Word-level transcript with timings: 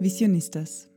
Visionistas. 0.00 0.88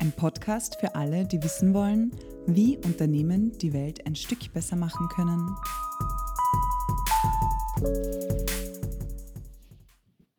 Ein 0.00 0.12
Podcast 0.12 0.78
für 0.78 0.94
alle, 0.94 1.24
die 1.24 1.42
wissen 1.42 1.72
wollen, 1.72 2.10
wie 2.46 2.76
Unternehmen 2.76 3.56
die 3.56 3.72
Welt 3.72 4.06
ein 4.06 4.14
Stück 4.14 4.52
besser 4.52 4.76
machen 4.76 5.08
können. 5.08 5.56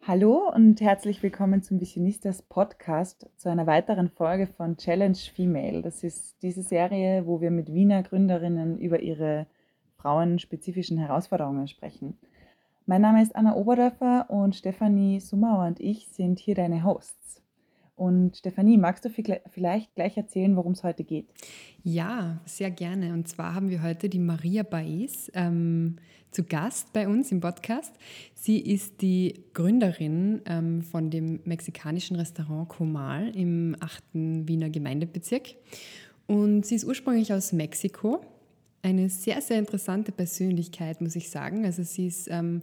Hallo 0.03 0.51
und 0.53 0.79
herzlich 0.79 1.23
willkommen 1.23 1.63
zum 1.63 1.81
Visionistas 1.81 2.43
Podcast 2.43 3.27
zu 3.37 3.49
einer 3.49 3.65
weiteren 3.65 4.09
Folge 4.09 4.45
von 4.45 4.77
Challenge 4.77 5.17
Female. 5.17 5.81
Das 5.81 6.03
ist 6.03 6.43
diese 6.43 6.61
Serie, 6.61 7.25
wo 7.25 7.41
wir 7.41 7.49
mit 7.49 7.73
Wiener 7.73 8.03
Gründerinnen 8.03 8.77
über 8.77 8.99
ihre 8.99 9.47
frauenspezifischen 9.95 10.99
Herausforderungen 10.99 11.67
sprechen. 11.67 12.19
Mein 12.89 13.01
Name 13.01 13.21
ist 13.21 13.35
Anna 13.35 13.53
Oberdörfer 13.53 14.29
und 14.29 14.55
Stefanie 14.55 15.19
Sumauer 15.19 15.67
und 15.67 15.81
ich 15.81 16.07
sind 16.07 16.39
hier 16.39 16.55
deine 16.55 16.85
Hosts. 16.85 17.41
Und 17.97 18.37
Stefanie, 18.37 18.77
magst 18.77 19.03
du 19.03 19.09
vielleicht 19.09 19.93
gleich 19.93 20.15
erzählen, 20.15 20.55
worum 20.55 20.71
es 20.71 20.85
heute 20.85 21.03
geht? 21.03 21.27
Ja, 21.83 22.39
sehr 22.45 22.71
gerne. 22.71 23.11
Und 23.11 23.27
zwar 23.27 23.55
haben 23.55 23.69
wir 23.69 23.83
heute 23.83 24.07
die 24.07 24.19
Maria 24.19 24.63
Baez 24.63 25.29
ähm, 25.33 25.97
zu 26.31 26.45
Gast 26.45 26.93
bei 26.93 27.09
uns 27.09 27.29
im 27.33 27.41
Podcast. 27.41 27.93
Sie 28.35 28.57
ist 28.57 29.01
die 29.01 29.43
Gründerin 29.53 30.41
ähm, 30.45 30.81
von 30.81 31.09
dem 31.09 31.41
mexikanischen 31.43 32.15
Restaurant 32.15 32.69
Comal 32.69 33.35
im 33.35 33.75
8. 33.81 34.01
Wiener 34.13 34.69
Gemeindebezirk. 34.69 35.55
Und 36.25 36.65
sie 36.65 36.75
ist 36.75 36.85
ursprünglich 36.85 37.33
aus 37.33 37.51
Mexiko 37.51 38.21
eine 38.81 39.09
sehr, 39.09 39.41
sehr 39.41 39.59
interessante 39.59 40.11
Persönlichkeit, 40.11 41.01
muss 41.01 41.15
ich 41.15 41.29
sagen. 41.29 41.65
Also 41.65 41.83
sie 41.83 42.07
ist 42.07 42.27
ähm, 42.29 42.61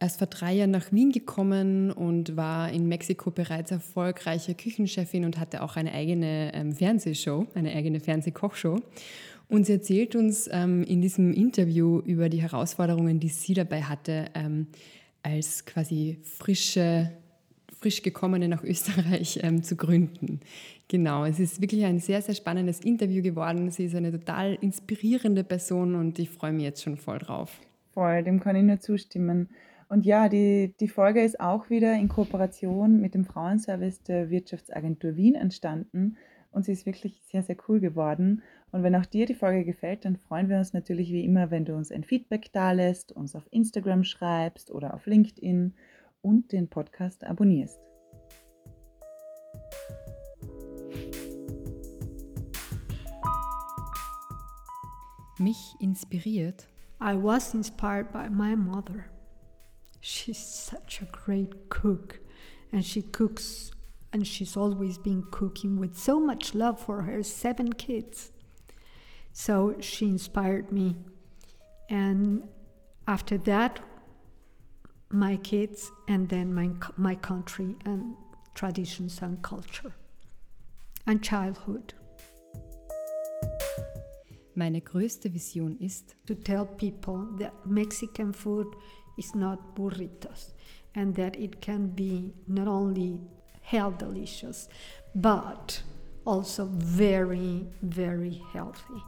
erst 0.00 0.18
vor 0.18 0.26
drei 0.26 0.54
Jahren 0.54 0.70
nach 0.70 0.92
Wien 0.92 1.12
gekommen 1.12 1.90
und 1.90 2.36
war 2.36 2.70
in 2.70 2.86
Mexiko 2.88 3.30
bereits 3.30 3.70
erfolgreiche 3.70 4.54
Küchenchefin 4.54 5.24
und 5.24 5.38
hatte 5.38 5.62
auch 5.62 5.76
eine 5.76 5.92
eigene 5.92 6.52
ähm, 6.54 6.72
Fernsehshow, 6.72 7.46
eine 7.54 7.72
eigene 7.72 8.00
Fernsehkochshow. 8.00 8.80
Und 9.48 9.66
sie 9.66 9.74
erzählt 9.74 10.16
uns 10.16 10.48
ähm, 10.52 10.82
in 10.82 11.00
diesem 11.00 11.32
Interview 11.32 12.00
über 12.00 12.28
die 12.28 12.42
Herausforderungen, 12.42 13.20
die 13.20 13.28
sie 13.28 13.54
dabei 13.54 13.82
hatte, 13.82 14.26
ähm, 14.34 14.66
als 15.22 15.64
quasi 15.64 16.18
frische 16.22 17.12
frisch 17.78 18.02
gekommene 18.02 18.48
nach 18.48 18.64
Österreich 18.64 19.40
ähm, 19.42 19.62
zu 19.62 19.76
gründen. 19.76 20.40
Genau, 20.88 21.24
es 21.24 21.40
ist 21.40 21.60
wirklich 21.60 21.84
ein 21.84 21.98
sehr, 21.98 22.22
sehr 22.22 22.34
spannendes 22.34 22.80
Interview 22.80 23.22
geworden. 23.22 23.70
Sie 23.70 23.86
ist 23.86 23.94
eine 23.94 24.12
total 24.12 24.54
inspirierende 24.60 25.44
Person 25.44 25.94
und 25.94 26.18
ich 26.18 26.30
freue 26.30 26.52
mich 26.52 26.64
jetzt 26.64 26.82
schon 26.82 26.96
voll 26.96 27.18
drauf. 27.18 27.60
Voll, 27.92 28.22
dem 28.22 28.40
kann 28.40 28.56
ich 28.56 28.62
nur 28.62 28.80
zustimmen. 28.80 29.48
Und 29.88 30.04
ja, 30.04 30.28
die, 30.28 30.74
die 30.80 30.88
Folge 30.88 31.22
ist 31.22 31.38
auch 31.40 31.70
wieder 31.70 31.94
in 31.94 32.08
Kooperation 32.08 33.00
mit 33.00 33.14
dem 33.14 33.24
Frauenservice 33.24 34.02
der 34.02 34.30
Wirtschaftsagentur 34.30 35.16
Wien 35.16 35.34
entstanden 35.34 36.16
und 36.56 36.64
sie 36.64 36.72
ist 36.72 36.86
wirklich 36.86 37.20
sehr, 37.30 37.42
sehr 37.42 37.56
cool 37.68 37.80
geworden. 37.80 38.42
Und 38.72 38.82
wenn 38.82 38.96
auch 38.96 39.06
dir 39.06 39.26
die 39.26 39.34
Folge 39.34 39.64
gefällt, 39.64 40.04
dann 40.04 40.16
freuen 40.16 40.48
wir 40.48 40.56
uns 40.58 40.72
natürlich 40.72 41.12
wie 41.12 41.24
immer, 41.24 41.50
wenn 41.50 41.64
du 41.64 41.74
uns 41.74 41.92
ein 41.92 42.02
Feedback 42.02 42.50
dalässt, 42.52 43.12
uns 43.12 43.36
auf 43.36 43.46
Instagram 43.50 44.04
schreibst 44.04 44.70
oder 44.70 44.94
auf 44.94 45.06
LinkedIn 45.06 45.74
und 46.26 46.50
den 46.50 46.68
Podcast 46.68 47.22
abonnierst. 47.24 47.78
Mich 55.38 55.76
inspiriert. 55.78 56.66
I 57.00 57.14
was 57.14 57.54
inspired 57.54 58.10
by 58.10 58.28
my 58.28 58.56
mother. 58.56 59.04
She's 60.00 60.38
such 60.38 61.02
a 61.02 61.06
great 61.12 61.68
cook 61.68 62.18
and 62.72 62.84
she 62.84 63.02
cooks 63.02 63.70
and 64.12 64.26
she's 64.26 64.56
always 64.56 64.98
been 64.98 65.22
cooking 65.30 65.78
with 65.78 65.96
so 65.96 66.18
much 66.18 66.54
love 66.54 66.80
for 66.80 67.02
her 67.02 67.22
seven 67.22 67.72
kids. 67.74 68.32
So 69.32 69.76
she 69.80 70.06
inspired 70.06 70.72
me. 70.72 70.96
And 71.88 72.48
after 73.06 73.38
that, 73.38 73.80
my 75.10 75.36
kids 75.36 75.92
and 76.08 76.28
then 76.28 76.52
my, 76.52 76.70
my 76.96 77.14
country 77.14 77.76
and 77.84 78.14
traditions 78.54 79.20
and 79.22 79.40
culture 79.42 79.92
and 81.06 81.22
childhood. 81.22 81.94
Meine 84.54 84.80
größte 84.80 85.30
Vision 85.30 85.76
ist 85.78 86.16
to 86.26 86.34
tell 86.34 86.66
people 86.66 87.26
that 87.38 87.52
Mexican 87.66 88.32
food 88.32 88.66
is 89.18 89.34
not 89.34 89.58
burritos 89.76 90.54
and 90.94 91.14
that 91.14 91.36
it 91.36 91.60
can 91.60 91.88
be 91.88 92.32
not 92.48 92.66
only 92.66 93.20
health 93.60 93.98
delicious 93.98 94.68
but 95.14 95.82
also 96.24 96.66
very 96.72 97.66
very 97.82 98.42
healthy. 98.52 99.02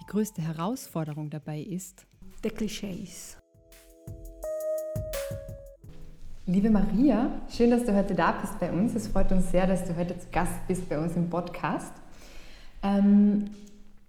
Die 0.00 0.06
größte 0.06 0.40
Herausforderung 0.40 1.28
dabei 1.28 1.60
ist 1.60 2.06
the 2.42 2.50
clichés. 2.50 3.36
Liebe 6.50 6.70
Maria, 6.70 7.30
schön, 7.50 7.70
dass 7.70 7.84
du 7.84 7.94
heute 7.94 8.14
da 8.14 8.32
bist 8.32 8.58
bei 8.58 8.72
uns. 8.72 8.94
Es 8.94 9.08
freut 9.08 9.30
uns 9.32 9.50
sehr, 9.50 9.66
dass 9.66 9.84
du 9.84 9.94
heute 9.94 10.18
zu 10.18 10.28
Gast 10.32 10.66
bist 10.66 10.88
bei 10.88 10.98
uns 10.98 11.14
im 11.14 11.28
Podcast. 11.28 11.92
Ähm, 12.82 13.50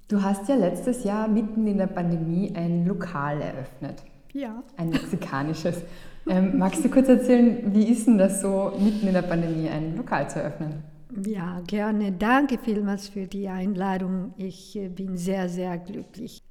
du 0.08 0.24
hast 0.24 0.48
ja 0.48 0.56
letztes 0.56 1.04
Jahr 1.04 1.28
mitten 1.28 1.68
in 1.68 1.78
der 1.78 1.88
Pandemie 1.88 2.54
ein 2.56 2.86
Lokal 2.86 3.42
eröffnet. 3.42 4.04
Ja. 4.32 4.64
Ein 4.78 4.92
mexikanisches. 4.92 5.82
ähm, 6.30 6.58
magst 6.58 6.82
du 6.86 6.88
kurz 6.90 7.10
erzählen, 7.10 7.74
wie 7.74 7.84
ist 7.84 8.08
denn 8.08 8.18
das 8.18 8.40
so, 8.40 8.72
mitten 8.80 9.08
in 9.08 9.16
der 9.16 9.24
Pandemie 9.24 9.68
ein 9.68 9.98
Lokal 9.98 10.30
zu 10.30 10.40
eröffnen? 10.40 10.82
Ja, 11.28 11.62
gerne. 11.68 12.14
Danke 12.14 12.58
vielmals 12.58 13.10
für 13.10 13.28
die 13.28 13.50
Einladung. 13.50 14.34
Ich 14.38 14.78
äh, 14.78 14.88
bin 14.88 15.18
sehr, 15.18 15.50
sehr 15.50 15.78
glücklich. 15.78 16.42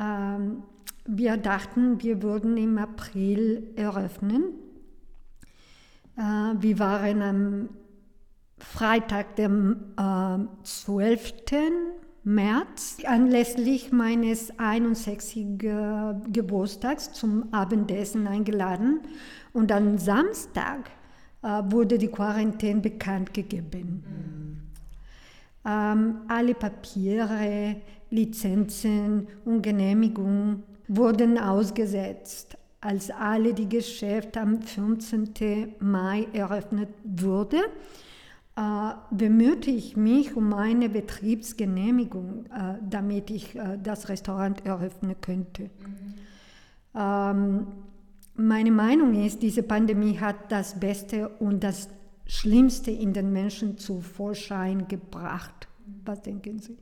Ähm, 0.00 0.62
wir 1.06 1.38
dachten, 1.38 2.00
wir 2.04 2.22
würden 2.22 2.56
im 2.56 2.78
April 2.78 3.64
eröffnen 3.74 4.44
wir 6.18 6.78
waren 6.80 7.22
am 7.22 7.68
Freitag, 8.58 9.36
dem 9.36 9.76
12. 10.64 11.32
Äh, 11.52 11.70
März, 12.24 12.98
anlässlich 13.06 13.92
meines 13.92 14.58
61. 14.58 15.58
Geburtstags 16.30 17.12
zum 17.12 17.54
Abendessen 17.54 18.26
eingeladen. 18.26 19.00
Und 19.52 19.72
am 19.72 19.96
Samstag 19.96 20.90
äh, 21.42 21.62
wurde 21.70 21.96
die 21.96 22.08
Quarantäne 22.08 22.80
bekannt 22.80 23.32
gegeben. 23.32 24.04
Mhm. 24.04 24.48
Ähm, 25.64 26.16
alle 26.28 26.54
Papiere, 26.54 27.76
Lizenzen 28.10 29.28
und 29.46 29.62
Genehmigungen 29.62 30.64
wurden 30.86 31.38
ausgesetzt 31.38 32.57
als 32.80 33.10
alle 33.10 33.54
die 33.54 33.68
Geschäfte 33.68 34.40
am 34.40 34.62
15. 34.62 35.74
Mai 35.80 36.28
eröffnet 36.32 36.88
wurde, 37.04 37.58
äh, 38.56 38.92
bemühte 39.10 39.70
ich 39.70 39.96
mich 39.96 40.36
um 40.36 40.52
eine 40.52 40.88
Betriebsgenehmigung, 40.88 42.46
äh, 42.46 42.74
damit 42.88 43.30
ich 43.30 43.56
äh, 43.56 43.78
das 43.82 44.08
Restaurant 44.08 44.64
eröffnen 44.64 45.16
könnte. 45.20 45.64
Mhm. 45.64 46.14
Ähm, 46.94 47.66
meine 48.34 48.70
Meinung 48.70 49.24
ist, 49.24 49.42
diese 49.42 49.62
Pandemie 49.62 50.18
hat 50.18 50.50
das 50.50 50.78
Beste 50.78 51.28
und 51.28 51.64
das 51.64 51.88
Schlimmste 52.26 52.90
in 52.90 53.12
den 53.12 53.32
Menschen 53.32 53.78
zu 53.78 54.00
Vorschein 54.00 54.86
gebracht. 54.86 55.66
Was 56.04 56.22
denken 56.22 56.58
Sie? 56.58 56.78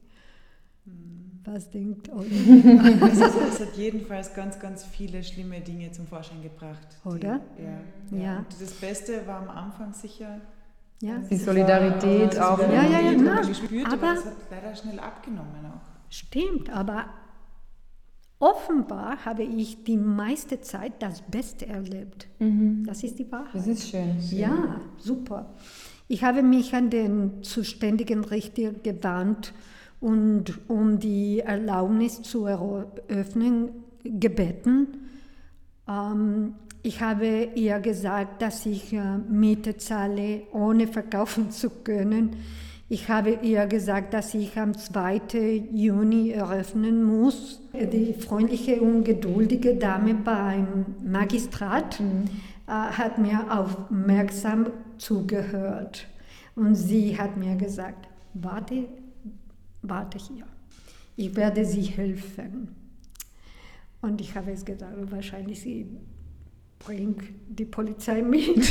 Mhm. 0.84 1.25
Was 1.46 1.70
denkt 1.70 2.08
euch? 2.10 2.26
Also 3.00 3.24
es 3.48 3.60
hat 3.60 3.76
jedenfalls 3.76 4.34
ganz, 4.34 4.58
ganz 4.58 4.84
viele 4.84 5.22
schlimme 5.22 5.60
Dinge 5.60 5.92
zum 5.92 6.06
Vorschein 6.06 6.42
gebracht. 6.42 6.86
Oder? 7.04 7.40
Die, 7.56 7.62
ja, 7.62 8.18
ja. 8.18 8.24
ja. 8.24 8.36
Und 8.38 8.60
das 8.60 8.72
Beste 8.72 9.26
war 9.26 9.42
am 9.42 9.48
Anfang 9.48 9.92
sicher 9.92 10.40
ja. 11.00 11.18
die 11.18 11.36
Solidarität 11.36 12.38
auch. 12.38 12.58
Ja, 12.58 12.82
ja, 12.82 13.00
ja, 13.00 13.12
ja. 13.12 13.40
Gespürt, 13.42 13.86
aber, 13.86 13.94
aber 13.94 14.18
es 14.18 14.26
hat 14.26 14.36
leider 14.50 14.74
schnell 14.74 14.98
abgenommen 14.98 15.66
auch. 15.66 16.12
Stimmt, 16.12 16.70
aber 16.70 17.06
offenbar 18.38 19.24
habe 19.24 19.44
ich 19.44 19.84
die 19.84 19.96
meiste 19.96 20.60
Zeit 20.60 20.94
das 21.00 21.22
Beste 21.22 21.66
erlebt. 21.66 22.28
Mhm. 22.38 22.84
Das 22.86 23.02
ist 23.02 23.18
die 23.18 23.30
Wahrheit. 23.30 23.54
Das 23.54 23.66
ist 23.66 23.88
schön. 23.88 24.16
Ja, 24.30 24.80
super. 24.98 25.54
Ich 26.08 26.22
habe 26.22 26.42
mich 26.42 26.74
an 26.74 26.90
den 26.90 27.42
zuständigen 27.42 28.24
Richter 28.24 28.72
gewandt 28.72 29.52
und 30.00 30.68
um 30.68 30.98
die 30.98 31.40
Erlaubnis 31.40 32.22
zu 32.22 32.46
eröffnen 32.46 33.70
gebeten. 34.04 34.88
Ähm, 35.88 36.54
ich 36.82 37.00
habe 37.00 37.48
ihr 37.54 37.80
gesagt, 37.80 38.42
dass 38.42 38.64
ich 38.66 38.92
äh, 38.92 39.18
Miete 39.28 39.76
zahle, 39.76 40.42
ohne 40.52 40.86
verkaufen 40.86 41.50
zu 41.50 41.70
können. 41.70 42.36
Ich 42.88 43.08
habe 43.08 43.38
ihr 43.42 43.66
gesagt, 43.66 44.14
dass 44.14 44.32
ich 44.34 44.56
am 44.56 44.72
2. 44.72 45.64
Juni 45.72 46.30
eröffnen 46.30 47.02
muss. 47.02 47.60
Die 47.72 48.14
freundliche 48.14 48.80
und 48.80 49.02
geduldige 49.02 49.74
Dame 49.74 50.14
beim 50.14 50.94
Magistrat 51.04 51.98
mhm. 51.98 52.26
äh, 52.68 52.70
hat 52.70 53.18
mir 53.18 53.46
aufmerksam 53.50 54.66
zugehört. 54.98 56.06
Und 56.54 56.76
sie 56.76 57.18
hat 57.18 57.36
mir 57.36 57.56
gesagt, 57.56 58.08
warte, 58.34 58.84
warte 59.88 60.18
hier, 60.18 60.46
ich 61.16 61.34
werde 61.36 61.64
Sie 61.64 61.82
helfen. 61.82 62.74
Und 64.02 64.20
ich 64.20 64.34
habe 64.36 64.52
es 64.52 64.64
gedacht, 64.64 64.92
wahrscheinlich 65.10 65.60
sie 65.60 65.86
bringt 66.78 67.24
die 67.48 67.64
Polizei 67.64 68.22
mit. 68.22 68.64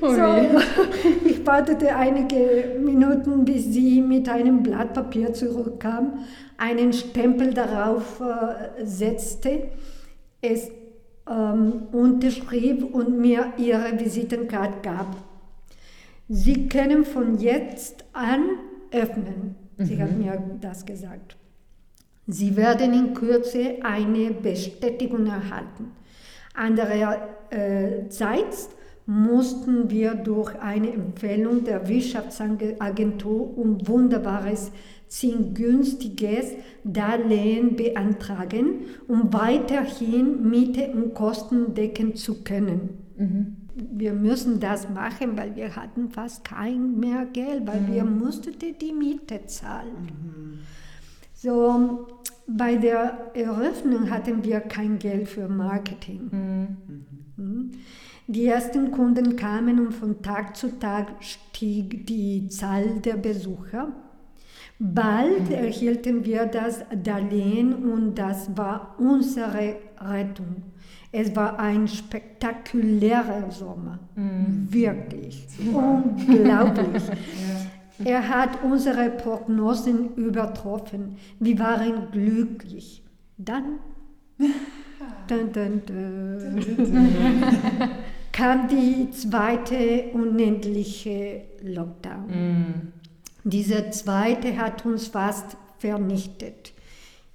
so, 0.00 0.36
ich 1.24 1.46
wartete 1.46 1.96
einige 1.96 2.78
Minuten, 2.78 3.44
bis 3.44 3.72
sie 3.72 4.02
mit 4.02 4.28
einem 4.28 4.62
Blatt 4.62 4.92
Papier 4.92 5.32
zurückkam, 5.32 6.18
einen 6.58 6.92
Stempel 6.92 7.54
darauf 7.54 8.20
äh, 8.20 8.84
setzte, 8.84 9.68
es 10.40 10.70
ähm, 11.30 11.84
unterschrieb 11.92 12.94
und 12.94 13.18
mir 13.18 13.54
ihre 13.56 13.98
Visitenkarte 13.98 14.80
gab. 14.82 15.16
Sie 16.34 16.66
können 16.66 17.04
von 17.04 17.36
jetzt 17.36 18.06
an 18.14 18.44
öffnen. 18.90 19.54
Sie 19.76 19.96
mhm. 19.96 20.00
hat 20.00 20.16
mir 20.16 20.42
das 20.62 20.86
gesagt. 20.86 21.36
Sie 22.26 22.56
werden 22.56 22.94
in 22.94 23.12
Kürze 23.12 23.76
eine 23.82 24.30
Bestätigung 24.30 25.26
erhalten. 25.26 25.92
Andererseits 26.54 28.70
mussten 29.04 29.90
wir 29.90 30.14
durch 30.14 30.58
eine 30.58 30.94
Empfehlung 30.94 31.64
der 31.64 31.86
Wirtschaftsagentur 31.86 33.58
um 33.58 33.86
wunderbares, 33.86 34.72
zinsgünstiges 35.08 36.52
Darlehen 36.82 37.76
beantragen, 37.76 38.86
um 39.06 39.34
weiterhin 39.34 40.48
Miete 40.48 40.92
und 40.92 41.12
Kosten 41.12 41.74
decken 41.74 42.14
zu 42.14 42.42
können. 42.42 42.88
Mhm. 43.18 43.56
Wir 43.74 44.12
müssen 44.12 44.60
das 44.60 44.88
machen, 44.88 45.36
weil 45.36 45.56
wir 45.56 45.74
hatten 45.76 46.10
fast 46.10 46.44
kein 46.44 46.98
mehr 46.98 47.26
Geld, 47.26 47.66
weil 47.66 47.80
mhm. 47.80 47.94
wir 47.94 48.04
mussten 48.04 48.54
die 48.58 48.92
Miete 48.92 49.46
zahlen. 49.46 50.10
Mhm. 50.22 50.58
So, 51.34 52.06
bei 52.46 52.76
der 52.76 53.30
Eröffnung 53.34 54.10
hatten 54.10 54.44
wir 54.44 54.60
kein 54.60 54.98
Geld 54.98 55.28
für 55.28 55.48
Marketing. 55.48 56.28
Mhm. 56.30 56.76
mhm. 57.36 57.70
Die 58.28 58.46
ersten 58.46 58.92
Kunden 58.92 59.34
kamen 59.36 59.80
und 59.84 59.92
von 59.92 60.22
Tag 60.22 60.56
zu 60.56 60.78
Tag 60.78 61.08
stieg 61.20 62.06
die 62.06 62.46
Zahl 62.48 63.00
der 63.00 63.16
Besucher. 63.16 63.88
Bald 64.78 65.48
mhm. 65.48 65.54
erhielten 65.54 66.24
wir 66.24 66.46
das 66.46 66.84
Darlehen 67.02 67.74
und 67.74 68.14
das 68.14 68.56
war 68.56 68.94
unsere 68.98 69.76
Rettung. 70.00 70.62
Es 71.14 71.36
war 71.36 71.58
ein 71.58 71.86
spektakulärer 71.86 73.50
Sommer, 73.50 73.98
mhm. 74.16 74.66
wirklich 74.70 75.46
unglaublich. 75.72 77.02
ja. 77.08 77.66
Er 78.04 78.28
hat 78.28 78.64
unsere 78.64 79.10
Prognosen 79.10 80.14
übertroffen. 80.16 81.16
Wir 81.38 81.58
waren 81.58 82.10
glücklich. 82.10 83.04
Dann, 83.36 83.78
dun, 85.28 85.52
dun, 85.52 85.82
dun, 85.86 86.62
kam 88.32 88.68
die 88.68 89.10
zweite 89.10 90.10
unendliche 90.14 91.42
Lockdown. 91.62 92.26
Mm. 92.26 92.92
Dieser 93.44 93.90
zweite 93.90 94.56
hat 94.56 94.86
uns 94.86 95.08
fast 95.08 95.56
vernichtet. 95.78 96.72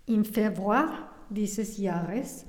Im 0.05 0.25
Februar 0.25 1.09
dieses 1.29 1.77
Jahres 1.77 2.45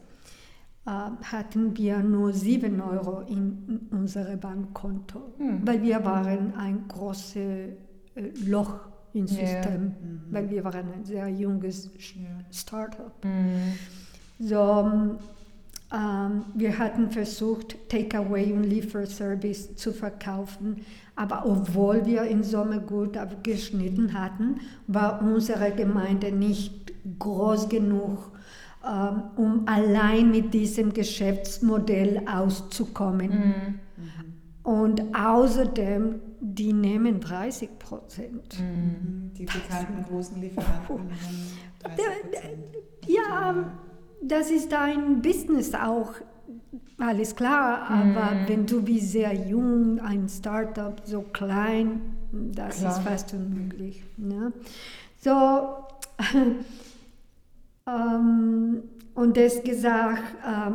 hatten 0.88 1.76
wir 1.76 1.98
nur 1.98 2.32
7 2.32 2.80
Euro 2.80 3.20
in 3.20 3.88
unserem 3.90 4.40
Bankkonto, 4.40 5.34
mm. 5.38 5.66
weil 5.66 5.82
wir 5.82 6.04
waren 6.04 6.54
ein 6.54 6.88
großes 6.88 7.36
äh, 7.36 7.74
Loch 8.46 8.88
im 9.12 9.26
System, 9.26 9.82
mhm. 9.82 10.20
weil 10.30 10.50
wir 10.50 10.64
waren 10.64 10.92
ein 10.92 11.04
sehr 11.04 11.28
junges 11.28 11.90
Startup. 12.50 13.12
Mhm. 13.24 13.72
So, 14.38 15.18
ähm, 15.92 16.44
wir 16.54 16.78
hatten 16.78 17.10
versucht, 17.10 17.76
Takeaway 17.88 18.52
und 18.52 18.64
Lieferservice 18.64 19.74
zu 19.76 19.92
verkaufen, 19.92 20.84
aber 21.16 21.46
obwohl 21.46 22.04
wir 22.06 22.24
im 22.24 22.42
Sommer 22.44 22.78
gut 22.78 23.16
abgeschnitten 23.16 24.12
hatten, 24.12 24.60
war 24.86 25.22
unsere 25.22 25.72
Gemeinde 25.72 26.30
nicht 26.30 26.92
groß 27.18 27.68
genug, 27.68 28.32
um 28.82 29.62
allein 29.66 30.30
mit 30.30 30.54
diesem 30.54 30.92
Geschäftsmodell 30.92 32.22
auszukommen. 32.26 33.30
Mhm. 33.30 33.74
Und 34.62 35.02
außerdem 35.14 36.20
die 36.40 36.72
nehmen 36.72 37.20
30 37.20 37.78
Prozent. 37.78 38.60
Mhm. 38.60 39.32
Die 39.34 39.44
bekannten 39.44 40.04
großen 40.08 40.40
Lieferanten. 40.40 41.10
Ja, 43.06 43.72
das 44.22 44.50
ist 44.50 44.72
ein 44.74 45.22
Business 45.22 45.74
auch, 45.74 46.12
alles 46.98 47.34
klar, 47.34 47.88
aber 47.88 48.34
mhm. 48.34 48.48
wenn 48.48 48.66
du 48.66 48.82
bist 48.82 49.12
sehr 49.12 49.32
jung, 49.32 50.00
ein 50.00 50.28
Startup 50.28 51.00
so 51.04 51.22
klein, 51.22 52.00
das 52.32 52.78
klar. 52.78 52.92
ist 52.92 52.98
fast 53.06 53.34
unmöglich. 53.34 54.02
Ne? 54.16 54.52
So, 55.20 55.30
ähm, 57.88 58.82
und 59.14 59.36
das 59.36 59.62
gesagt, 59.62 60.22
äh, 60.44 60.70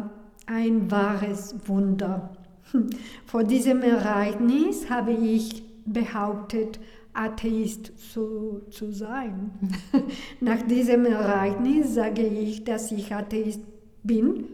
ein 0.46 0.92
wahres 0.92 1.56
Wunder. 1.66 2.32
Vor 3.26 3.44
diesem 3.44 3.82
Ereignis 3.82 4.90
habe 4.90 5.12
ich 5.12 5.64
behauptet, 5.86 6.80
Atheist 7.14 7.92
zu, 8.12 8.64
zu 8.72 8.92
sein. 8.92 9.52
Nach 10.40 10.62
diesem 10.64 11.06
Ereignis 11.06 11.94
sage 11.94 12.24
ich, 12.24 12.64
dass 12.64 12.92
ich 12.92 13.14
Atheist 13.14 13.62
bin, 14.02 14.46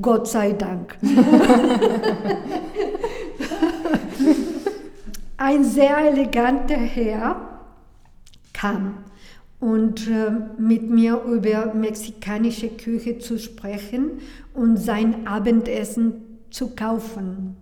Gott 0.00 0.28
sei 0.28 0.52
Dank. 0.52 0.96
Ein 5.36 5.64
sehr 5.64 5.98
eleganter 5.98 6.76
Herr 6.76 7.60
kam 8.52 8.98
und 9.64 10.08
äh, 10.08 10.30
mit 10.58 10.90
mir 10.90 11.22
über 11.22 11.72
mexikanische 11.72 12.68
Küche 12.68 13.18
zu 13.18 13.38
sprechen 13.38 14.20
und 14.52 14.76
sein 14.76 15.26
Abendessen 15.26 16.40
zu 16.50 16.74
kaufen. 16.74 17.56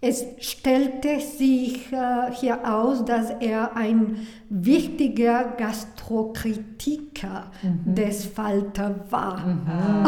Es 0.00 0.24
stellte 0.38 1.18
sich 1.18 1.92
äh, 1.92 2.30
hier 2.32 2.72
aus, 2.72 3.04
dass 3.04 3.30
er 3.40 3.76
ein 3.76 4.28
wichtiger 4.48 5.56
Gastrokritiker 5.58 7.50
mhm. 7.62 7.96
des 7.96 8.26
Falter 8.26 8.94
war. 9.10 9.44
Mhm. 9.44 10.06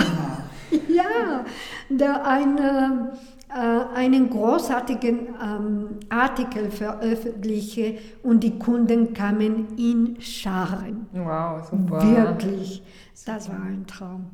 ja, 0.94 1.44
der 1.88 2.24
eine, 2.24 3.14
einen 3.54 4.30
großartigen 4.30 5.28
ähm, 5.42 5.88
Artikel 6.08 6.70
veröffentlichte 6.70 7.98
und 8.22 8.42
die 8.42 8.58
Kunden 8.58 9.12
kamen 9.12 9.76
in 9.76 10.20
Scharen. 10.20 11.06
Wow, 11.12 11.68
super. 11.68 12.02
Wirklich, 12.02 12.82
das 13.26 13.48
war 13.48 13.62
ein 13.62 13.86
Traum. 13.86 14.26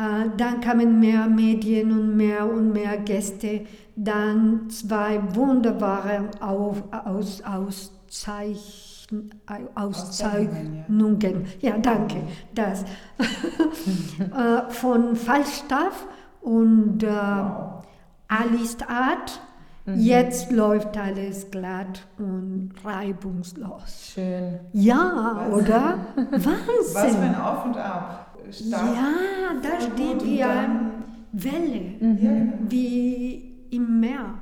Äh, 0.00 0.30
dann 0.36 0.60
kamen 0.60 0.98
mehr 0.98 1.26
Medien 1.26 1.92
und 1.92 2.16
mehr 2.16 2.50
und 2.50 2.72
mehr 2.72 2.96
Gäste. 2.98 3.66
Dann 3.96 4.70
zwei 4.70 5.20
wunderbare 5.34 6.30
Auf, 6.40 6.82
aus, 6.90 7.42
Auszeichen, 7.42 9.30
Auszeichnungen. 9.74 11.44
Ja, 11.60 11.76
danke. 11.78 12.22
Das. 12.54 12.84
Äh, 14.20 14.70
von 14.70 15.16
Falstaff 15.16 16.06
und 16.42 17.02
äh, 17.02 17.06
wow. 17.08 17.79
Alice 18.30 18.78
Art. 18.88 19.40
Mhm. 19.84 19.98
Jetzt 19.98 20.52
läuft 20.52 20.96
alles 20.96 21.50
glatt 21.50 22.06
und 22.18 22.72
reibungslos. 22.84 24.12
Schön. 24.14 24.60
Ja, 24.72 25.46
Was? 25.48 25.54
oder? 25.54 25.98
Wahnsinn. 26.16 26.94
Was 26.94 27.16
für 27.16 27.22
ein 27.22 27.34
Auf 27.34 27.64
und 27.66 27.76
Ab 27.76 28.30
stark. 28.52 28.96
Ja, 28.96 29.60
da 29.62 29.80
steht 29.80 30.24
wie 30.24 30.42
eine 30.42 30.90
Welle, 31.32 31.80
mhm. 32.00 32.52
wie 32.68 33.52
im 33.70 34.00
Meer. 34.00 34.34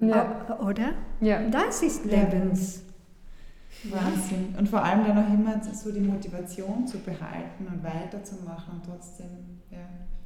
Ja. 0.00 0.58
Oder? 0.58 0.92
Ja. 1.20 1.48
Das 1.48 1.82
ist 1.82 2.04
Lebens. 2.04 2.82
Wahnsinn. 3.84 4.54
Und 4.58 4.68
vor 4.68 4.82
allem 4.82 5.04
dann 5.04 5.18
auch 5.18 5.32
immer 5.32 5.60
so 5.72 5.90
die 5.90 6.00
Motivation 6.00 6.86
zu 6.86 6.98
behalten 6.98 7.66
und 7.66 7.82
weiterzumachen 7.82 8.74
und 8.74 8.84
trotzdem 8.84 9.60
ja, 9.70 9.78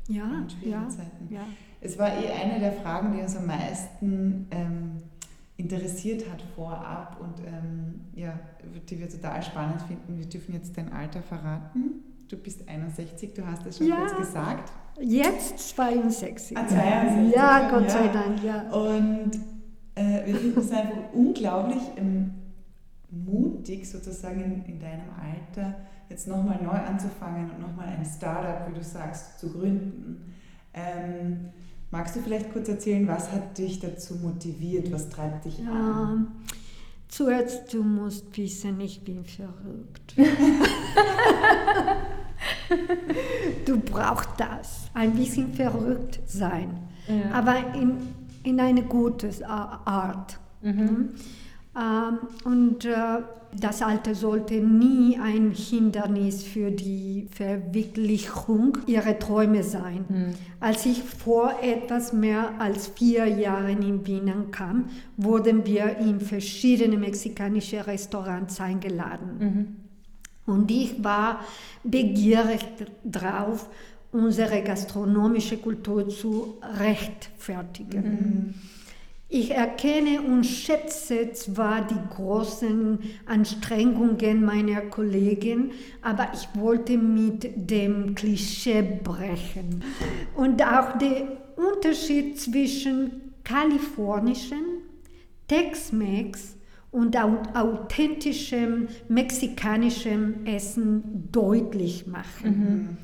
ja, 0.08 0.24
in 0.24 0.50
schwierigen 0.50 0.82
ja, 0.82 0.88
Zeiten. 0.88 1.28
Ja. 1.30 1.40
Es 1.86 1.98
war 1.98 2.08
eh 2.08 2.30
eine 2.32 2.58
der 2.58 2.72
Fragen, 2.72 3.12
die 3.12 3.20
uns 3.20 3.36
am 3.36 3.46
meisten 3.46 4.48
ähm, 4.50 5.02
interessiert 5.56 6.24
hat 6.30 6.42
vorab 6.56 7.16
und 7.20 7.38
ähm, 7.46 8.00
ja, 8.14 8.38
die 8.90 8.98
wir 8.98 9.08
total 9.08 9.40
spannend 9.40 9.82
finden. 9.82 10.18
Wir 10.18 10.26
dürfen 10.26 10.52
jetzt 10.52 10.76
dein 10.76 10.92
Alter 10.92 11.22
verraten. 11.22 12.02
Du 12.28 12.36
bist 12.36 12.68
61, 12.68 13.34
du 13.34 13.46
hast 13.46 13.64
es 13.66 13.78
schon 13.78 13.86
ja. 13.86 13.98
kurz 13.98 14.16
gesagt. 14.16 14.72
Jetzt 15.00 15.60
62. 15.76 16.56
Ah, 16.56 16.66
62. 16.66 17.36
Ja, 17.36 17.70
Gott 17.70 17.88
sei 17.88 18.08
Dank, 18.08 18.42
ja. 18.42 18.62
Und 18.70 19.30
äh, 19.94 20.26
wir 20.26 20.34
finden 20.34 20.58
es 20.58 20.72
einfach 20.72 21.12
unglaublich 21.14 21.82
ähm, 21.96 22.34
mutig, 23.10 23.88
sozusagen 23.88 24.42
in, 24.42 24.64
in 24.64 24.80
deinem 24.80 25.08
Alter, 25.22 25.76
jetzt 26.08 26.26
nochmal 26.26 26.58
neu 26.60 26.70
anzufangen 26.72 27.48
und 27.52 27.60
nochmal 27.60 27.86
ein 27.86 28.04
Startup, 28.04 28.68
wie 28.68 28.74
du 28.76 28.82
sagst, 28.82 29.38
zu 29.38 29.52
gründen. 29.52 30.34
Ähm, 30.74 31.50
magst 31.90 32.16
du 32.16 32.20
vielleicht 32.20 32.52
kurz 32.52 32.68
erzählen, 32.68 33.06
was 33.08 33.32
hat 33.32 33.58
dich 33.58 33.80
dazu 33.80 34.14
motiviert? 34.16 34.92
Was 34.92 35.08
treibt 35.08 35.44
dich 35.44 35.58
ja. 35.58 35.70
an? 35.70 36.28
Zuerst, 37.08 37.72
du 37.72 37.82
musst 37.82 38.36
wissen, 38.36 38.80
ich 38.80 39.02
bin 39.02 39.24
verrückt. 39.24 40.14
du 43.64 43.80
brauchst 43.80 44.30
das, 44.38 44.90
ein 44.92 45.14
bisschen 45.14 45.54
verrückt 45.54 46.20
sein, 46.26 46.88
ja. 47.06 47.30
aber 47.32 47.74
in, 47.74 47.96
in 48.42 48.60
eine 48.60 48.82
gute 48.82 49.30
Art. 49.48 50.38
Mhm. 50.62 50.78
Ähm, 50.78 51.10
und 52.44 52.84
äh, 52.86 53.22
das 53.58 53.82
Alter 53.82 54.14
sollte 54.14 54.54
nie 54.54 55.18
ein 55.18 55.50
Hindernis 55.50 56.42
für 56.42 56.70
die 56.70 57.28
Verwirklichung 57.30 58.78
ihrer 58.86 59.18
Träume 59.18 59.62
sein. 59.62 60.04
Mhm. 60.08 60.34
Als 60.60 60.86
ich 60.86 61.02
vor 61.02 61.54
etwas 61.62 62.12
mehr 62.12 62.60
als 62.60 62.88
vier 62.88 63.26
Jahren 63.26 63.82
in 63.82 64.06
Wien 64.06 64.30
ankam, 64.30 64.86
wurden 65.16 65.66
wir 65.66 65.98
in 65.98 66.20
verschiedene 66.20 66.96
mexikanische 66.96 67.86
Restaurants 67.86 68.60
eingeladen. 68.60 69.38
Mhm. 69.38 69.76
Und 70.52 70.70
ich 70.70 71.02
war 71.02 71.40
begierig 71.82 72.60
drauf, 73.04 73.68
unsere 74.12 74.62
gastronomische 74.62 75.58
Kultur 75.58 76.08
zu 76.08 76.58
rechtfertigen. 76.78 78.02
Mhm. 78.02 78.54
Ich 79.28 79.50
erkenne 79.50 80.22
und 80.22 80.44
schätze 80.44 81.32
zwar 81.32 81.84
die 81.84 82.14
großen 82.14 83.00
Anstrengungen 83.26 84.44
meiner 84.44 84.82
Kollegen, 84.82 85.72
aber 86.00 86.28
ich 86.32 86.48
wollte 86.60 86.96
mit 86.96 87.50
dem 87.56 88.14
Klischee 88.14 89.00
brechen. 89.02 89.82
Und 90.36 90.62
auch 90.62 90.96
der 90.98 91.26
Unterschied 91.56 92.38
zwischen 92.38 93.32
kalifornischen, 93.42 94.82
Tex-Mex 95.48 96.56
und 96.92 97.16
authentischem 97.16 98.88
mexikanischem 99.08 100.46
Essen 100.46 101.28
deutlich 101.32 102.06
machen. 102.06 102.48
Mhm. 102.50 102.96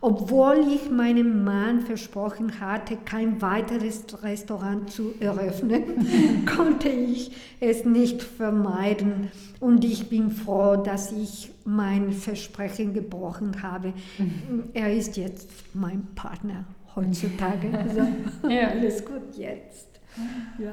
Obwohl 0.00 0.64
ich 0.72 0.90
meinem 0.90 1.42
Mann 1.42 1.80
versprochen 1.80 2.60
hatte, 2.60 2.96
kein 3.04 3.42
weiteres 3.42 4.04
Restaurant 4.22 4.90
zu 4.90 5.14
eröffnen, 5.18 6.46
konnte 6.56 6.88
ich 6.88 7.32
es 7.58 7.84
nicht 7.84 8.22
vermeiden. 8.22 9.30
Und 9.58 9.84
ich 9.84 10.08
bin 10.08 10.30
froh, 10.30 10.76
dass 10.76 11.10
ich 11.10 11.50
mein 11.64 12.12
Versprechen 12.12 12.94
gebrochen 12.94 13.62
habe. 13.62 13.92
Mhm. 14.18 14.64
Er 14.72 14.94
ist 14.94 15.16
jetzt 15.16 15.50
mein 15.74 16.06
Partner 16.14 16.64
heutzutage. 16.94 17.68
Also, 17.78 18.00
ja. 18.48 18.68
Alles 18.68 19.04
gut 19.04 19.36
jetzt. 19.36 19.87
Ja. 20.58 20.72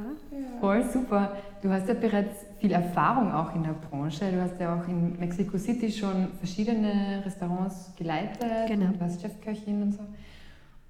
Voll 0.59 0.83
super. 0.91 1.35
Du 1.61 1.69
hast 1.69 1.87
ja 1.87 1.93
bereits 1.93 2.45
viel 2.59 2.71
Erfahrung 2.71 3.31
auch 3.31 3.55
in 3.55 3.63
der 3.63 3.73
Branche. 3.73 4.31
Du 4.31 4.41
hast 4.41 4.59
ja 4.59 4.79
auch 4.79 4.87
in 4.87 5.19
Mexico 5.19 5.57
City 5.57 5.91
schon 5.91 6.29
verschiedene 6.39 7.21
Restaurants 7.25 7.93
geleitet. 7.97 8.39
Genau. 8.67 8.87
Du 8.87 8.99
warst 8.99 9.21
Chefköchin 9.21 9.81
und 9.83 9.91
so. 9.93 10.01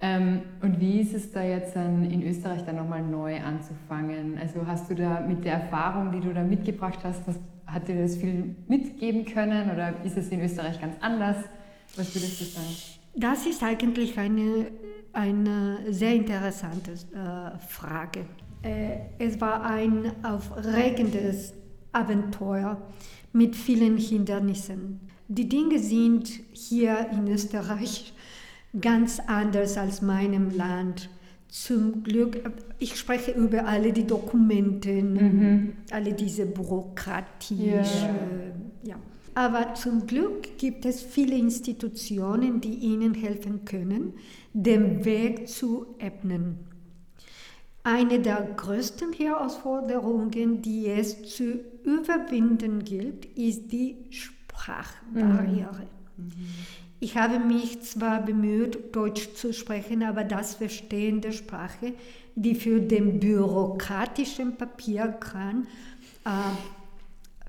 Ähm, 0.01 0.41
und 0.61 0.79
wie 0.79 0.99
ist 1.01 1.13
es 1.13 1.31
da 1.31 1.43
jetzt 1.43 1.75
in 1.75 2.21
Österreich 2.23 2.63
dann 2.65 2.75
nochmal 2.75 3.01
neu 3.01 3.39
anzufangen? 3.39 4.37
Also 4.37 4.65
hast 4.67 4.89
du 4.89 4.95
da 4.95 5.21
mit 5.21 5.45
der 5.45 5.53
Erfahrung, 5.53 6.11
die 6.11 6.19
du 6.19 6.33
da 6.33 6.43
mitgebracht 6.43 6.99
hast, 7.03 7.25
hast 7.27 7.39
hat 7.67 7.87
dir 7.87 8.01
das 8.01 8.17
viel 8.17 8.55
mitgeben 8.67 9.25
können 9.25 9.71
oder 9.71 9.93
ist 10.03 10.17
es 10.17 10.29
in 10.29 10.41
Österreich 10.41 10.79
ganz 10.79 10.95
anders? 11.01 11.37
Was 11.95 12.13
würdest 12.13 12.41
du 12.41 12.45
sagen? 12.45 12.67
Das 13.15 13.45
ist 13.45 13.63
eigentlich 13.63 14.17
eine, 14.17 14.67
eine 15.13 15.79
sehr 15.89 16.15
interessante 16.15 16.91
äh, 16.91 17.57
Frage. 17.67 18.25
Äh, 18.65 18.97
es 19.19 19.39
war 19.39 19.63
ein 19.63 20.11
aufregendes 20.23 21.53
Abenteuer 21.91 22.81
mit 23.31 23.55
vielen 23.55 23.97
Hindernissen. 23.97 25.01
Die 25.27 25.47
Dinge 25.47 25.77
sind 25.79 26.29
hier 26.51 27.09
in 27.11 27.27
Österreich 27.27 28.13
ganz 28.79 29.19
anders 29.27 29.77
als 29.77 30.01
meinem 30.01 30.49
Land. 30.49 31.09
Zum 31.47 32.03
Glück, 32.03 32.41
ich 32.79 32.95
spreche 32.95 33.31
über 33.31 33.65
alle 33.65 33.93
die 33.93 34.05
Dokumente, 34.05 34.91
mhm. 34.91 35.73
alle 35.91 36.13
diese 36.13 36.45
Bürokratie. 36.47 37.67
Ja. 37.67 37.81
Äh, 37.81 38.89
ja. 38.89 38.95
Aber 39.35 39.75
zum 39.75 40.07
Glück 40.07 40.57
gibt 40.57 40.85
es 40.85 41.01
viele 41.01 41.37
Institutionen, 41.37 42.61
die 42.61 42.73
Ihnen 42.73 43.13
helfen 43.13 43.63
können, 43.63 44.13
den 44.53 45.05
Weg 45.05 45.47
zu 45.47 45.85
ebnen. 45.99 46.74
Eine 47.87 48.19
der 48.19 48.41
größten 48.57 49.13
Herausforderungen, 49.13 50.63
die 50.63 50.87
es 50.87 51.35
zu 51.35 51.59
überwinden 51.83 52.83
gilt, 52.83 53.25
ist 53.37 53.71
die 53.71 53.95
Sprachbarriere. 54.09 55.85
Mhm. 56.17 56.31
Ich 56.99 57.15
habe 57.15 57.37
mich 57.37 57.83
zwar 57.83 58.23
bemüht, 58.23 58.95
Deutsch 58.95 59.35
zu 59.35 59.53
sprechen, 59.53 60.01
aber 60.01 60.23
das 60.23 60.55
Verstehen 60.55 61.21
der 61.21 61.31
Sprache, 61.31 61.93
die 62.33 62.55
für 62.55 62.79
den 62.79 63.19
bürokratischen 63.19 64.55
Papierkran 64.57 65.67
äh, 66.25 66.29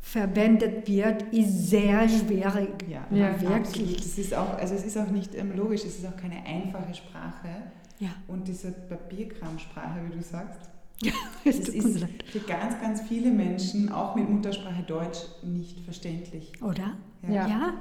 verwendet 0.02 0.86
wird, 0.86 1.22
ist 1.32 1.70
sehr 1.70 2.06
schwierig. 2.10 2.74
Ja, 2.90 3.06
ja 3.10 3.40
wirklich. 3.40 4.00
Es 4.00 4.18
ist 4.18 4.34
auch, 4.34 4.58
also 4.58 4.74
es 4.74 4.84
ist 4.84 4.98
auch 4.98 5.10
nicht 5.10 5.34
ähm, 5.34 5.56
logisch, 5.56 5.86
es 5.86 5.96
ist 5.96 6.06
auch 6.06 6.16
keine 6.18 6.44
einfache 6.44 6.94
Sprache. 6.94 7.72
Ja. 7.98 8.10
Und 8.28 8.46
diese 8.48 8.72
Papierkramsprache, 8.72 10.00
wie 10.08 10.16
du 10.16 10.22
sagst, 10.22 10.60
ja, 11.02 11.12
das 11.44 11.56
ist 11.56 12.06
für 12.30 12.40
ganz, 12.40 12.80
ganz 12.80 13.02
viele 13.02 13.30
Menschen, 13.30 13.90
auch 13.90 14.14
mit 14.14 14.28
Muttersprache 14.28 14.82
Deutsch, 14.82 15.20
nicht 15.42 15.80
verständlich. 15.80 16.52
Oder? 16.62 16.96
Ja. 17.28 17.46
ja. 17.46 17.74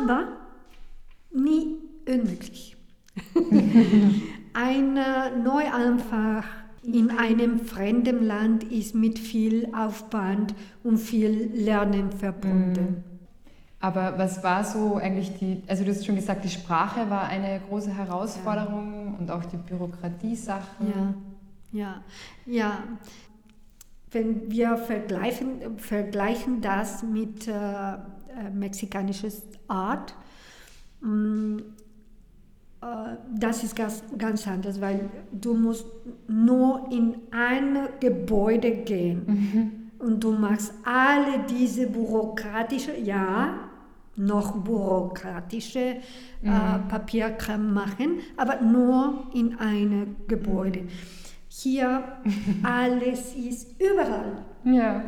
Aber 0.00 0.28
nie 1.32 1.76
unmöglich. 2.06 2.76
Ein 4.54 4.94
Neuanfang 5.42 6.44
in 6.82 7.10
einem 7.10 7.60
fremden 7.60 8.26
Land 8.26 8.64
ist 8.64 8.94
mit 8.94 9.18
viel 9.18 9.72
Aufwand 9.74 10.54
und 10.82 10.98
viel 10.98 11.50
Lernen 11.54 12.12
verbunden. 12.12 12.80
Mhm. 12.80 13.04
Aber 13.80 14.18
was 14.18 14.42
war 14.42 14.64
so 14.64 14.96
eigentlich 14.96 15.34
die, 15.38 15.62
also 15.66 15.84
du 15.84 15.90
hast 15.90 16.06
schon 16.06 16.16
gesagt, 16.16 16.44
die 16.44 16.50
Sprache 16.50 17.10
war 17.10 17.24
eine 17.24 17.60
große 17.68 17.94
Herausforderung 17.94 19.03
ja. 19.03 19.03
Und 19.18 19.30
auch 19.30 19.44
die 19.44 19.56
Bürokratiesachen. 19.56 20.86
Ja, 20.88 21.14
ja, 21.72 22.02
ja. 22.46 22.82
Wenn 24.10 24.50
wir 24.50 24.76
vergleichen, 24.76 25.78
vergleichen 25.78 26.60
das 26.60 27.02
mit 27.02 27.48
äh, 27.48 27.52
äh 27.52 27.98
mexikanisches 28.52 29.42
Art, 29.66 30.14
mh, 31.00 31.08
mm, 31.08 31.62
äh, 32.84 33.16
das 33.38 33.64
ist 33.64 33.74
ganz, 33.74 34.04
ganz 34.16 34.46
anders, 34.46 34.80
weil 34.80 35.08
du 35.32 35.54
musst 35.54 35.86
nur 36.28 36.88
in 36.92 37.16
ein 37.30 37.88
Gebäude 38.00 38.70
gehen 38.70 39.22
mhm. 39.26 40.06
und 40.06 40.22
du 40.22 40.32
machst 40.32 40.72
alle 40.84 41.44
diese 41.48 41.86
bürokratische, 41.86 42.96
ja, 42.96 43.70
noch 44.16 44.56
bürokratische 44.56 45.78
äh, 45.78 45.96
mhm. 46.42 46.52
äh, 46.52 46.78
Papierkram 46.88 47.72
machen, 47.72 48.20
aber 48.36 48.60
nur 48.60 49.26
in 49.34 49.58
einem 49.58 50.16
Gebäude. 50.28 50.82
Mhm. 50.82 50.88
Hier 51.48 52.04
alles 52.62 53.34
ist 53.34 53.80
überall. 53.80 54.44
Ja. 54.64 55.02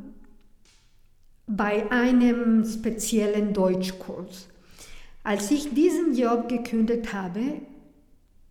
bei 1.48 1.92
einem 1.92 2.66
speziellen 2.66 3.54
Deutschkurs. 3.54 4.48
Als 5.24 5.52
ich 5.52 5.74
diesen 5.74 6.16
Job 6.16 6.50
gekündigt 6.50 7.14
habe, 7.14 7.62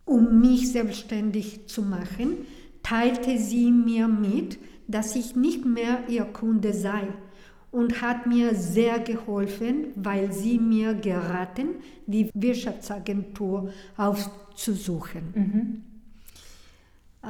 um 0.04 0.40
mich 0.40 0.73
selbstständig 0.73 1.68
zu 1.68 1.82
machen, 1.82 2.47
teilte 2.82 3.38
sie 3.38 3.71
mir 3.71 4.09
mit, 4.09 4.59
dass 4.88 5.14
ich 5.14 5.37
nicht 5.37 5.64
mehr 5.64 6.09
ihr 6.09 6.25
Kunde 6.25 6.73
sei 6.73 7.09
und 7.73 8.02
hat 8.02 8.26
mir 8.26 8.55
sehr 8.55 9.00
geholfen, 9.00 9.87
weil 9.97 10.31
sie 10.33 10.59
mir 10.59 10.95
geraten, 10.95 11.69
die 12.07 12.31
Wirtschaftsagentur 12.35 13.73
aufzusuchen. 13.97 15.83
Äh, 17.23 17.29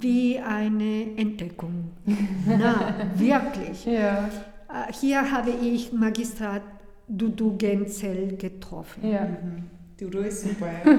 wie 0.00 0.38
eine 0.38 1.16
Entdeckung. 1.16 1.90
Na, 2.46 2.94
wirklich. 3.14 3.84
Ja. 3.86 4.28
Äh, 4.68 4.92
hier 4.92 5.30
habe 5.30 5.50
ich 5.50 5.92
Magistrat 5.92 6.62
Dudu 7.06 7.56
Genzel 7.56 8.36
getroffen. 8.36 9.08
Ja. 9.08 9.26
Mhm. 9.26 9.64
Du, 9.98 10.08
du 10.08 10.20
ist 10.20 10.42
super. 10.42 10.70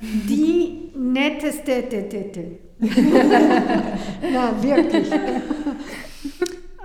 Die 0.00 0.90
netteste 0.96 1.88
Tete. 1.88 2.58
Na, 4.32 4.62
wirklich. 4.62 5.10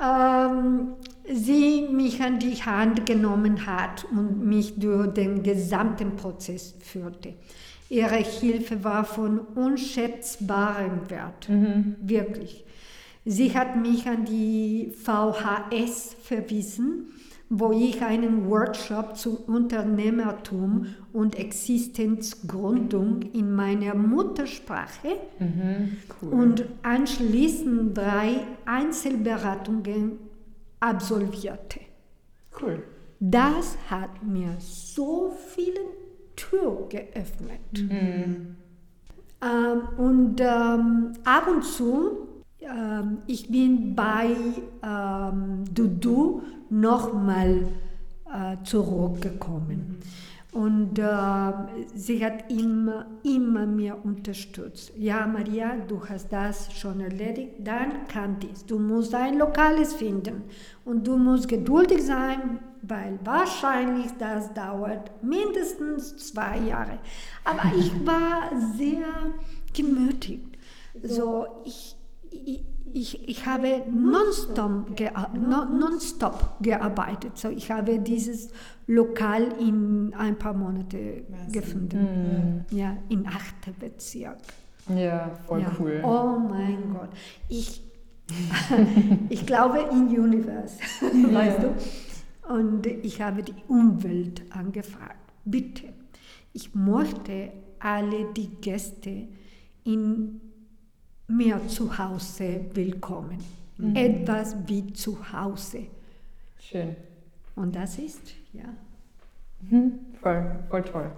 Ähm, 0.01 0.93
sie 1.31 1.87
mich 1.91 2.21
an 2.21 2.39
die 2.39 2.55
Hand 2.55 3.05
genommen 3.05 3.65
hat 3.65 4.05
und 4.11 4.45
mich 4.45 4.75
durch 4.79 5.13
den 5.13 5.43
gesamten 5.43 6.15
Prozess 6.15 6.75
führte. 6.79 7.33
Ihre 7.89 8.17
Hilfe 8.17 8.83
war 8.83 9.05
von 9.05 9.39
unschätzbarem 9.39 11.09
Wert, 11.09 11.47
wirklich. 12.01 12.65
Sie 13.23 13.53
hat 13.53 13.75
mich 13.75 14.07
an 14.07 14.25
die 14.25 14.93
VHS 15.03 16.15
verwiesen, 16.21 17.07
wo 17.49 17.71
ich 17.71 18.03
einen 18.03 18.49
Workshop 18.49 19.15
zu 19.15 19.43
Unternehmertum 19.45 20.87
und 21.13 21.37
Existenzgründung 21.37 23.21
in 23.33 23.53
meiner 23.53 23.95
Muttersprache 23.95 25.17
und 26.29 26.65
anschließend 26.83 27.97
drei 27.97 28.41
Einzelberatungen 28.65 30.19
absolvierte. 30.79 31.79
Cool. 32.61 32.83
Das 33.19 33.77
hat 33.89 34.23
mir 34.23 34.55
so 34.59 35.31
viele 35.53 35.79
Türen 36.35 36.89
geöffnet. 36.89 37.59
Ähm, 39.39 39.81
und 39.97 40.41
ähm, 40.41 41.13
ab 41.23 41.47
und 41.47 41.63
zu, 41.63 42.27
ähm, 42.59 43.19
ich 43.27 43.49
bin 43.49 43.95
bei 43.95 44.35
ähm, 44.83 45.63
Dudu 45.73 46.41
nochmal 46.69 47.67
äh, 48.25 48.63
zurückgekommen. 48.63 49.97
Und 50.51 50.97
äh, 50.97 51.51
sie 51.93 52.25
hat 52.25 52.49
immer, 52.49 53.05
immer 53.23 53.67
mir 53.67 53.97
unterstützt. 54.03 54.91
Ja, 54.97 55.27
Maria, 55.27 55.75
du 55.87 56.01
hast 56.07 56.31
das 56.33 56.73
schon 56.73 56.99
erledigt, 57.01 57.55
dann 57.59 58.07
kann 58.07 58.39
dies. 58.39 58.65
Du 58.65 58.79
musst 58.79 59.13
ein 59.13 59.37
Lokales 59.37 59.93
finden 59.93 60.43
und 60.83 61.05
du 61.05 61.17
musst 61.17 61.47
geduldig 61.47 62.03
sein, 62.03 62.59
weil 62.81 63.19
wahrscheinlich 63.23 64.11
das 64.17 64.51
dauert 64.53 65.11
mindestens 65.21 66.17
zwei 66.17 66.57
Jahre. 66.59 66.97
Aber 67.43 67.71
ich 67.77 67.91
war 68.05 68.49
sehr 68.75 69.05
gemütigt. 69.75 70.57
So, 71.03 71.45
ich, 71.65 71.96
ich, 72.93 73.27
ich, 73.27 73.45
habe 73.45 73.83
nonstop, 73.91 74.95
gea 74.95 75.29
non, 75.33 75.79
nonstop 75.79 76.57
gearbeitet. 76.61 77.37
So, 77.37 77.49
ich 77.49 77.69
habe 77.71 77.99
dieses 77.99 78.49
Lokal 78.87 79.53
in 79.59 80.13
ein 80.17 80.37
paar 80.37 80.53
Monate 80.53 81.23
Wahnsinn. 81.29 81.51
gefunden. 81.51 82.65
Ja, 82.71 82.97
in 83.09 83.27
achten 83.27 83.75
Bezirk. 83.79 84.37
Ja, 84.95 85.31
voll 85.45 85.61
ja. 85.61 85.71
cool. 85.79 86.01
Oh 86.03 86.39
mein 86.39 86.93
Gott. 86.93 87.09
Ich, 87.49 87.83
ich 89.29 89.45
glaube 89.45 89.79
in 89.91 90.07
Universe, 90.07 90.77
weißt 91.01 91.59
du? 91.63 92.53
Und 92.53 92.87
ich 92.87 93.21
habe 93.21 93.43
die 93.43 93.55
Umwelt 93.67 94.43
angefragt. 94.51 95.17
Bitte, 95.43 95.93
ich 96.53 96.73
möchte 96.73 97.51
alle 97.79 98.31
die 98.33 98.47
Gäste 98.61 99.27
in 99.83 100.41
mir 101.27 101.61
zu 101.67 101.97
Hause 101.97 102.61
willkommen. 102.73 103.37
Etwas 103.93 104.55
wie 104.65 104.91
zu 104.93 105.17
Hause. 105.31 105.85
Schön. 106.59 106.95
Und 107.55 107.75
das 107.75 107.99
ist, 107.99 108.21
ja. 108.53 108.63
Mhm. 109.61 109.99
Voll, 110.21 110.59
voll 110.69 110.83
toll. 110.83 111.11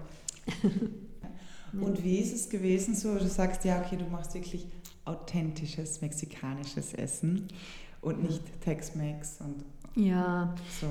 Und 1.73 2.03
wie 2.03 2.17
ist 2.17 2.33
es 2.33 2.49
gewesen 2.49 2.95
so, 2.95 3.15
du 3.17 3.27
sagst, 3.27 3.63
ja, 3.63 3.79
okay, 3.81 3.95
du 3.95 4.05
machst 4.05 4.33
wirklich 4.33 4.67
authentisches 5.05 6.01
mexikanisches 6.01 6.93
Essen 6.95 7.47
und 8.01 8.23
nicht 8.23 8.41
Tex-Mex 8.61 9.39
und 9.41 9.63
Ja, 9.95 10.55
so. 10.81 10.87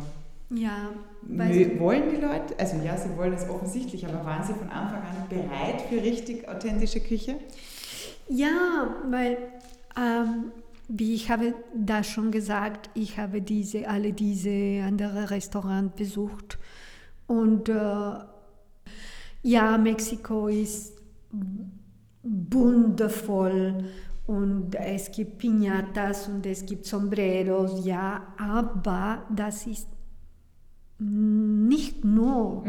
ja. 0.54 0.90
du, 1.22 1.80
wollen 1.80 2.10
die 2.10 2.16
Leute, 2.16 2.56
also 2.58 2.76
ja, 2.76 2.96
sie 2.96 3.16
wollen 3.16 3.32
es 3.32 3.48
offensichtlich, 3.48 4.06
aber 4.06 4.24
waren 4.24 4.46
sie 4.46 4.54
von 4.54 4.68
Anfang 4.68 5.02
an 5.02 5.28
bereit 5.28 5.80
für 5.88 6.00
richtig 6.00 6.48
authentische 6.48 7.00
Küche? 7.00 7.36
Ja, 8.28 8.94
weil, 9.10 9.38
ähm, 9.96 10.52
wie 10.88 11.14
ich 11.14 11.30
habe 11.30 11.54
da 11.74 12.02
schon 12.02 12.30
gesagt, 12.30 12.90
ich 12.94 13.18
habe 13.18 13.42
diese, 13.42 13.88
alle 13.88 14.12
diese 14.12 14.82
anderen 14.84 15.24
Restaurants 15.24 15.96
besucht. 15.96 16.58
Und 17.26 17.68
äh, 17.68 18.18
ja, 19.42 19.78
Mexiko 19.78 20.48
ist 20.48 20.94
wundervoll 22.22 23.84
und 24.26 24.74
es 24.74 25.10
gibt 25.10 25.40
Piñatas 25.42 26.28
und 26.28 26.44
es 26.44 26.66
gibt 26.66 26.84
Sombreros, 26.84 27.84
ja, 27.86 28.34
aber 28.36 29.26
das 29.34 29.66
ist 29.66 29.88
nicht 30.98 32.04
nur 32.04 32.64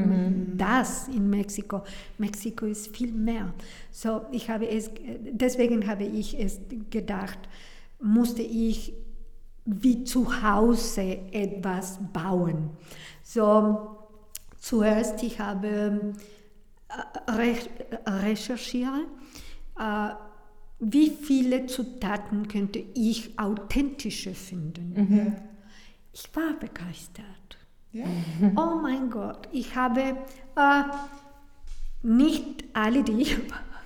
das 0.55 1.07
in 1.07 1.29
Mexiko. 1.29 1.81
Mexiko 2.17 2.65
ist 2.65 2.95
viel 2.95 3.11
mehr. 3.11 3.53
So, 3.91 4.21
ich 4.31 4.49
habe 4.49 4.69
es, 4.69 4.91
deswegen 5.31 5.87
habe 5.87 6.03
ich 6.03 6.39
es 6.39 6.59
gedacht, 6.91 7.39
musste 8.01 8.43
ich 8.43 8.93
wie 9.65 10.03
zu 10.03 10.41
Hause 10.43 11.19
etwas 11.31 11.99
bauen. 12.13 12.71
So, 13.23 13.97
zuerst 14.57 15.21
ich 15.23 15.39
habe 15.39 16.13
äh, 16.87 17.31
re 17.31 17.55
recherchiert, 18.05 19.07
äh, 19.77 20.09
wie 20.79 21.09
viele 21.09 21.65
Zutaten 21.65 22.47
könnte 22.47 22.83
ich 22.93 23.37
authentische 23.37 24.33
finden. 24.33 25.35
Ich 26.13 26.35
war 26.35 26.53
begeistert. 26.59 27.58
Ja. 27.91 28.05
Oh 28.55 28.79
mein 28.81 29.09
Gott, 29.09 29.47
ich 29.51 29.75
habe 29.75 30.01
äh, 30.55 30.83
nicht 32.03 32.65
alle 32.73 33.03
die, 33.03 33.25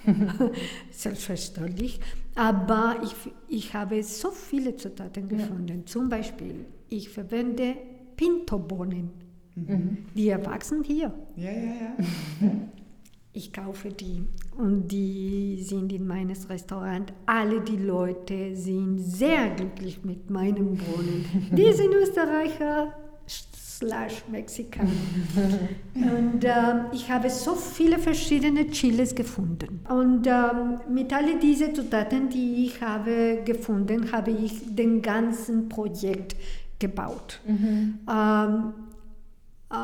selbstverständlich, 0.92 2.00
aber 2.36 2.98
ich, 3.04 3.16
ich 3.48 3.74
habe 3.74 4.04
so 4.04 4.32
viele 4.32 4.76
Zutaten 4.76 5.30
gefunden. 5.30 5.86
Zum 5.86 6.10
Beispiel, 6.10 6.66
ich 6.90 7.10
verwende 7.10 7.76
Pintobohnen. 8.16 9.12
Die 10.16 10.30
erwachsen 10.30 10.84
hier. 10.84 11.14
Ja, 11.36 11.52
ja, 11.52 11.74
ja. 11.74 11.98
Ich 13.36 13.52
kaufe 13.52 13.90
die 13.90 14.22
und 14.58 14.90
die 14.90 15.58
sind 15.64 15.92
in 15.92 16.06
meines 16.06 16.50
Restaurant. 16.52 17.12
Alle 17.26 17.62
die 17.62 17.78
Leute 17.78 18.56
sind 18.56 19.00
sehr 19.00 19.50
glücklich 19.50 20.04
mit 20.04 20.30
meinen 20.30 20.78
Bohnen. 20.78 21.50
Die 21.52 21.74
sind 21.74 21.96
Österreicher 21.96 22.94
slash 23.84 24.24
Mexikaner. 24.32 24.90
Und 25.96 26.44
ähm, 26.44 26.86
ich 26.94 27.10
habe 27.10 27.30
so 27.30 27.56
viele 27.56 28.00
verschiedene 28.00 28.70
Chiles 28.70 29.14
gefunden. 29.14 29.82
Und 29.90 30.28
ähm, 30.28 30.80
mit 30.90 31.14
all 31.14 31.40
diesen 31.40 31.76
Zutaten, 31.76 32.30
die 32.30 32.66
ich 32.66 32.82
habe 32.82 33.42
gefunden, 33.46 34.12
habe 34.12 34.32
ich 34.32 34.76
den 34.76 35.02
ganzen 35.02 35.70
Projekt 35.70 36.36
gebaut. 36.80 37.40
Ähm, 37.48 38.74
äh, 39.70 39.76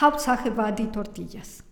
Hauptsache 0.00 0.56
war 0.56 0.72
die 0.72 0.86
Tortillas. 0.86 1.62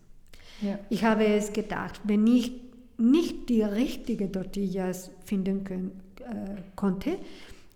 Ja. 0.61 0.79
Ich 0.89 1.05
habe 1.05 1.27
es 1.27 1.53
gedacht, 1.53 2.01
wenn 2.05 2.27
ich 2.27 2.53
nicht 2.99 3.49
die 3.49 3.63
richtige 3.63 4.31
Tortillas 4.31 5.11
finden 5.25 5.65
können, 5.65 5.93
äh, 6.19 6.61
konnte, 6.77 7.17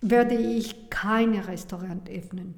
werde 0.05 0.35
ich 0.35 0.90
kein 0.90 1.35
Restaurant 1.35 2.09
öffnen. 2.11 2.55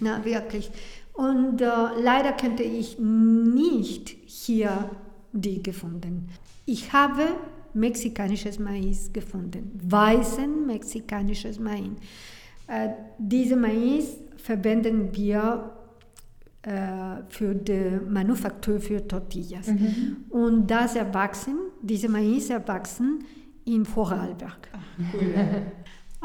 Na, 0.00 0.24
wirklich. 0.24 0.70
Und 1.12 1.60
äh, 1.60 1.66
leider 2.02 2.32
könnte 2.32 2.62
ich 2.62 2.98
nicht 2.98 4.16
hier 4.24 4.90
die 5.32 5.62
gefunden. 5.62 6.28
Ich 6.64 6.92
habe 6.92 7.22
mexikanisches 7.74 8.58
Mais 8.58 9.12
gefunden, 9.12 9.78
weißen 9.82 10.66
mexikanisches 10.66 11.58
Mais. 11.58 11.90
Äh, 12.66 12.88
diese 13.18 13.56
Mais 13.56 14.16
verwenden 14.36 15.14
wir 15.14 15.72
äh, 16.62 17.22
für 17.28 17.54
die 17.54 18.00
Manufaktur 18.08 18.80
für 18.80 19.06
Tortillas. 19.06 19.68
Und 20.30 20.66
das 20.70 20.96
erwachsen, 20.96 21.56
diese 21.82 22.08
Mais 22.08 22.50
erwachsen 22.50 23.24
in 23.64 23.84
Vorarlberg. 23.84 24.68
Cool. 25.12 25.34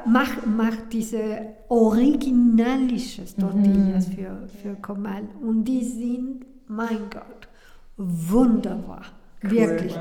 macht, 0.07 0.47
macht 0.47 0.93
diese 0.93 1.41
originalische 1.69 3.25
Tortillas 3.37 4.09
für, 4.09 4.49
für 4.61 4.75
Comal. 4.83 5.23
Und 5.41 5.65
die 5.65 5.85
sind, 5.85 6.45
mein 6.67 6.99
Gott, 7.11 7.49
wunderbar. 7.97 9.03
Wirklich. 9.41 9.97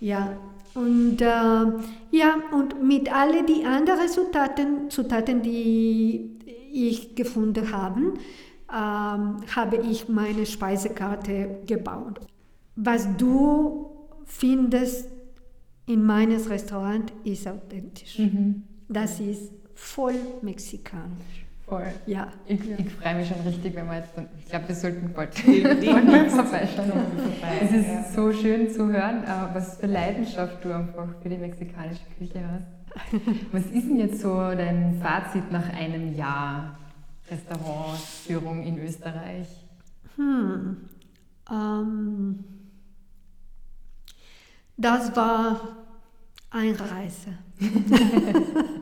Ja. 0.00 0.36
Und, 0.74 1.20
äh, 1.20 1.26
ja, 2.10 2.36
und 2.52 2.82
mit 2.82 3.12
all 3.12 3.44
die 3.44 3.64
anderen 3.64 4.08
Zutaten, 4.08 4.90
Zutaten, 4.90 5.42
die 5.42 6.36
ich 6.72 7.14
gefunden 7.14 7.72
habe, 7.72 8.12
ähm, 8.72 9.36
habe 9.54 9.76
ich 9.82 10.08
meine 10.08 10.46
Speisekarte 10.46 11.60
gebaut. 11.66 12.20
Was 12.74 13.08
du 13.16 13.90
findest 14.24 15.08
in 15.86 16.04
meines 16.04 16.50
Restaurant 16.50 17.12
ist 17.24 17.46
authentisch. 17.46 18.20
Das 18.88 19.20
ist 19.20 19.52
voll 19.74 20.14
mexikanisch. 20.42 21.46
Voll. 21.66 21.86
Ja. 22.06 22.28
Ich, 22.46 22.60
ich 22.60 22.92
freue 22.92 23.16
mich 23.16 23.28
schon 23.28 23.40
richtig, 23.40 23.74
wenn 23.74 23.86
wir 23.86 23.96
jetzt 23.96 24.16
dann, 24.16 24.28
ich 24.38 24.46
glaube, 24.46 24.68
wir 24.68 24.74
sollten 24.74 25.12
bald 25.12 25.34
vorbeischauen. 25.38 26.92
Es 27.60 27.72
ist 27.72 27.88
ja. 27.88 28.04
so 28.14 28.32
schön 28.32 28.70
zu 28.70 28.86
hören, 28.86 29.24
äh, 29.24 29.54
was 29.54 29.78
für 29.78 29.86
Leidenschaft 29.86 30.64
du 30.64 30.72
einfach 30.72 31.08
für 31.20 31.28
die 31.28 31.38
mexikanische 31.38 32.02
Küche 32.18 32.40
hast. 32.52 32.66
Was 33.52 33.66
ist 33.66 33.88
denn 33.88 33.98
jetzt 33.98 34.22
so 34.22 34.34
dein 34.34 34.98
Fazit 35.02 35.52
nach 35.52 35.68
einem 35.74 36.14
Jahr 36.14 36.78
Restaurantführung 37.30 38.62
in 38.62 38.78
Österreich? 38.78 39.48
Hm. 40.16 40.88
Ähm, 41.50 42.44
das 44.76 45.14
war 45.16 45.60
eine 46.50 46.78
Reise. 46.78 47.38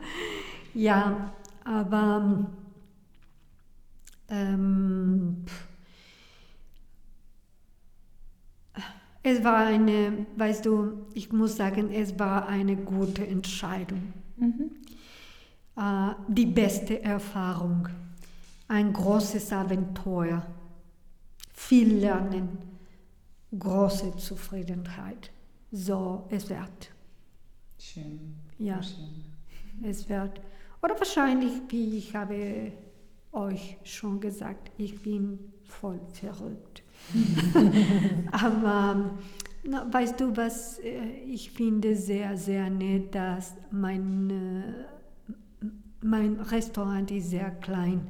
ja, 0.73 1.33
aber 1.63 2.47
ähm, 4.29 5.45
es 9.23 9.43
war 9.43 9.65
eine, 9.65 10.25
weißt 10.35 10.65
du, 10.65 11.07
ich 11.13 11.31
muss 11.31 11.55
sagen, 11.55 11.91
es 11.91 12.17
war 12.19 12.47
eine 12.47 12.75
gute 12.75 13.25
Entscheidung. 13.25 14.13
Äh, 15.77 16.11
die 16.27 16.45
beste 16.45 17.01
Erfahrung, 17.01 17.89
ein 18.67 18.93
großes 18.93 19.51
Abenteuer, 19.51 20.45
viel 21.53 21.95
Lernen, 21.95 22.57
große 23.57 24.15
Zufriedenheit. 24.17 25.31
So, 25.71 26.25
es 26.29 26.49
wird. 26.49 26.91
Schön. 27.77 28.35
Ja, 28.57 28.81
Schön. 28.81 29.25
es 29.83 30.07
wird. 30.09 30.41
Oder 30.81 30.97
wahrscheinlich, 30.97 31.53
wie 31.69 31.97
ich 31.97 32.15
habe 32.15 32.71
euch 33.31 33.77
schon 33.83 34.19
gesagt, 34.19 34.71
ich 34.77 35.01
bin 35.01 35.39
voll 35.63 35.99
verrückt. 36.13 36.83
Aber 38.31 39.11
na, 39.63 39.91
weißt 39.91 40.19
du, 40.19 40.35
was 40.37 40.79
äh, 40.79 41.05
ich 41.25 41.51
finde 41.51 41.95
sehr, 41.95 42.37
sehr 42.37 42.69
nett, 42.69 43.13
dass 43.13 43.55
mein, 43.71 44.29
äh, 44.29 45.65
mein 46.01 46.39
Restaurant 46.39 47.11
ist 47.11 47.31
sehr 47.31 47.51
klein 47.51 48.07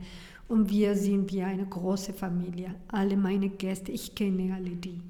und 0.48 0.70
wir 0.70 0.96
sind 0.96 1.32
wie 1.32 1.42
eine 1.42 1.66
große 1.66 2.14
Familie. 2.14 2.76
Alle 2.90 3.18
meine 3.18 3.50
Gäste, 3.50 3.92
ich 3.92 4.14
kenne 4.14 4.54
alle 4.54 4.76
die. 4.76 5.02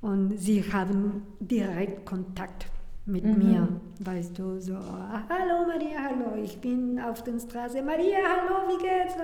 Und 0.00 0.36
sie 0.38 0.62
haben 0.72 1.22
direkt 1.40 2.04
Kontakt 2.04 2.66
mit 3.06 3.24
mhm. 3.24 3.38
mir, 3.38 3.68
weißt 4.00 4.38
du, 4.38 4.60
so, 4.60 4.74
hallo 4.74 5.66
Maria, 5.66 5.98
hallo, 6.02 6.42
ich 6.42 6.58
bin 6.58 6.98
auf 7.00 7.22
der 7.22 7.38
Straße, 7.38 7.80
Maria, 7.80 8.18
hallo, 8.18 8.68
wie 8.68 8.82
geht's? 8.82 9.14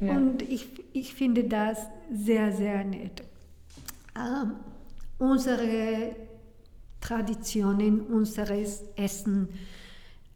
Ja. 0.00 0.16
Und 0.16 0.42
ich, 0.42 0.68
ich 0.92 1.12
finde 1.12 1.44
das 1.44 1.86
sehr, 2.12 2.52
sehr 2.52 2.84
nett. 2.84 3.24
Ähm, 4.16 4.52
unsere 5.18 6.14
Traditionen, 7.00 8.00
unseres 8.00 8.84
Essen 8.96 9.48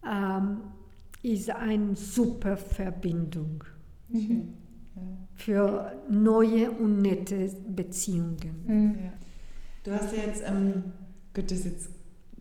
ähm, 0.05 0.61
ist 1.23 1.51
eine 1.51 1.95
super 1.95 2.57
Verbindung 2.57 3.63
mhm. 4.09 4.55
für 5.35 5.93
neue 6.11 6.71
und 6.71 7.03
nette 7.03 7.51
Beziehungen. 7.69 8.65
Mhm. 8.67 8.99
Ja. 9.05 9.13
Du 9.85 9.93
hast 9.93 10.17
ja 10.17 10.25
jetzt, 10.25 10.43
ähm, 10.47 10.85
gut, 11.35 11.51
das 11.51 11.65
jetzt 11.65 11.91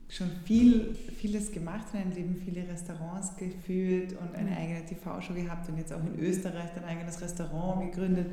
schon 0.10 0.30
viel, 0.46 0.96
vieles 1.18 1.52
gemacht 1.52 1.88
in 1.94 2.00
deinem 2.00 2.14
Leben, 2.14 2.36
viele 2.36 2.68
Restaurants 2.68 3.36
geführt 3.36 4.14
und 4.14 4.36
eine 4.36 4.56
eigene 4.56 4.86
TV-Show 4.86 5.34
gehabt 5.34 5.68
und 5.70 5.78
jetzt 5.78 5.92
auch 5.92 6.00
in 6.00 6.18
Österreich 6.20 6.72
dein 6.76 6.86
eigenes 6.86 7.22
Restaurant 7.22 7.92
gegründet. 7.92 8.32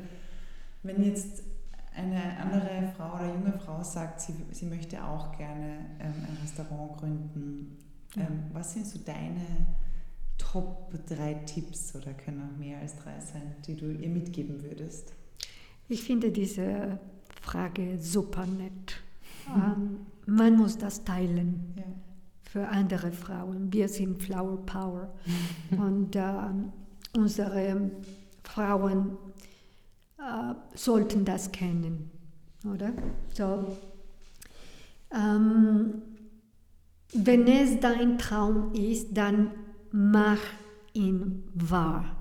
Wenn 0.83 1.03
jetzt 1.03 1.43
eine 1.95 2.37
andere 2.37 2.91
Frau 2.95 3.15
oder 3.15 3.33
junge 3.33 3.53
Frau 3.53 3.83
sagt, 3.83 4.21
sie, 4.21 4.33
sie 4.51 4.65
möchte 4.65 5.03
auch 5.03 5.35
gerne 5.37 5.77
ähm, 5.99 6.13
ein 6.27 6.37
Restaurant 6.41 6.97
gründen, 6.97 7.77
ähm, 8.17 8.43
was 8.53 8.73
sind 8.73 8.85
so 8.85 8.99
deine 8.99 9.45
Top 10.37 10.93
3 11.07 11.33
Tipps 11.45 11.95
oder 11.95 12.13
können 12.13 12.41
auch 12.41 12.57
mehr 12.57 12.79
als 12.79 12.95
drei 12.95 13.19
sein, 13.19 13.55
die 13.65 13.75
du 13.75 13.91
ihr 13.91 14.09
mitgeben 14.09 14.61
würdest? 14.63 15.13
Ich 15.87 16.03
finde 16.03 16.31
diese 16.31 16.99
Frage 17.41 17.97
super 17.99 18.45
nett. 18.45 19.01
Mhm. 19.47 19.61
Ähm, 19.61 19.99
man 20.25 20.57
muss 20.57 20.77
das 20.77 21.03
teilen 21.03 21.73
ja. 21.77 21.83
für 22.41 22.67
andere 22.67 23.11
Frauen. 23.11 23.71
Wir 23.71 23.87
sind 23.87 24.21
Flower 24.21 24.65
Power 24.65 25.13
und 25.77 26.15
äh, 26.15 26.31
unsere 27.15 27.91
Frauen 28.43 29.17
äh, 30.17 30.53
sollten 30.73 31.25
das 31.25 31.51
kennen, 31.51 32.09
oder? 32.65 32.93
So. 33.33 33.77
Ähm, 35.11 36.01
wenn 37.13 37.47
es 37.47 37.79
dein 37.79 38.17
Traum 38.17 38.73
ist, 38.73 39.15
dann 39.15 39.51
mach 39.95 40.41
ihn 40.93 41.43
wahr. 41.53 42.17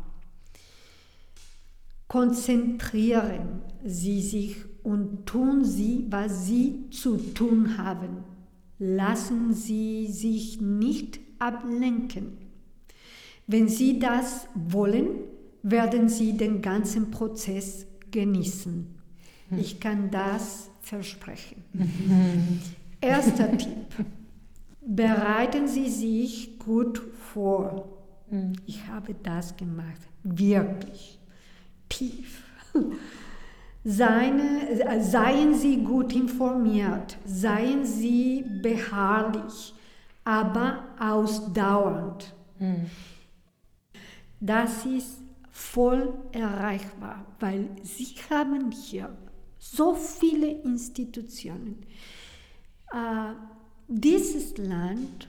Konzentrieren 2.07 3.63
Sie 3.85 4.23
sich 4.23 4.59
und 4.85 5.27
tun 5.27 5.65
Sie, 5.65 6.07
was 6.09 6.47
Sie 6.47 6.89
zu 6.91 7.17
tun 7.17 7.77
haben. 7.77 8.23
Lassen 8.79 9.53
Sie 9.53 10.07
sich 10.07 10.61
nicht 10.61 11.19
ablenken. 11.41 12.39
Wenn 13.49 13.69
Sie 13.69 13.99
das 13.99 14.47
wollen, 14.55 15.09
werden 15.65 16.09
Sie 16.09 16.37
den 16.37 16.63
ganzen 16.63 17.11
Prozess 17.11 17.87
genießen. 18.13 18.87
Ich 19.57 19.81
kann 19.81 20.13
das 20.13 20.71
versprechen. 20.81 21.65
Erster 23.01 23.57
Tipp. 23.57 24.07
Bereiten 24.81 25.67
Sie 25.67 25.89
sich 25.89 26.59
gut 26.59 27.03
vor. 27.35 27.89
Ich 28.67 28.87
habe 28.87 29.15
das 29.23 29.57
gemacht. 29.57 30.01
Wirklich. 30.23 31.19
Tief. 31.89 32.43
Seine, 33.85 35.03
seien 35.03 35.55
Sie 35.55 35.85
gut 35.85 36.15
informiert, 36.15 37.19
seien 37.27 37.85
Sie 37.85 38.43
beharrlich, 38.63 39.75
aber 40.25 40.85
ausdauernd. 40.99 42.35
Mhm. 42.59 42.87
Das 44.41 44.87
ist 44.87 45.19
voll 45.51 46.15
erreichbar, 46.33 47.27
weil 47.41 47.69
Sie 47.83 48.15
haben 48.31 48.71
hier 48.71 49.15
so 49.59 49.95
viele 49.95 50.51
Institutionen. 50.63 51.85
Äh, 52.91 53.35
dieses 53.87 54.57
Land 54.57 55.29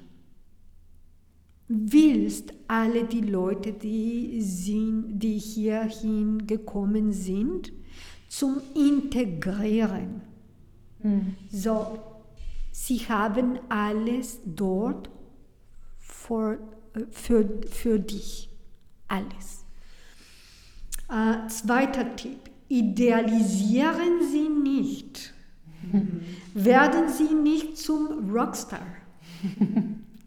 willst 1.68 2.54
alle 2.68 3.06
die 3.06 3.22
Leute, 3.22 3.74
die, 3.74 4.42
sind, 4.42 5.20
die 5.20 5.38
hierhin 5.40 6.46
gekommen 6.46 7.12
sind, 7.12 7.72
zum 8.28 8.58
Integrieren. 8.76 10.22
Mhm. 11.02 11.36
So, 11.52 12.00
sie 12.72 13.00
haben 13.00 13.60
alles 13.70 14.40
dort 14.46 15.10
für, 16.00 16.60
für, 17.10 17.62
für 17.70 18.00
dich. 18.00 18.50
Alles. 19.08 19.66
Äh, 21.10 21.48
zweiter 21.50 22.16
Tipp. 22.16 22.40
Idealisieren 22.68 24.28
Sie 24.32 24.50
nicht. 24.50 25.34
Mhm. 25.92 26.22
Werden 26.54 27.10
Sie 27.10 27.34
nicht 27.34 27.78
zum 27.78 28.32
Rockstar. 28.32 28.86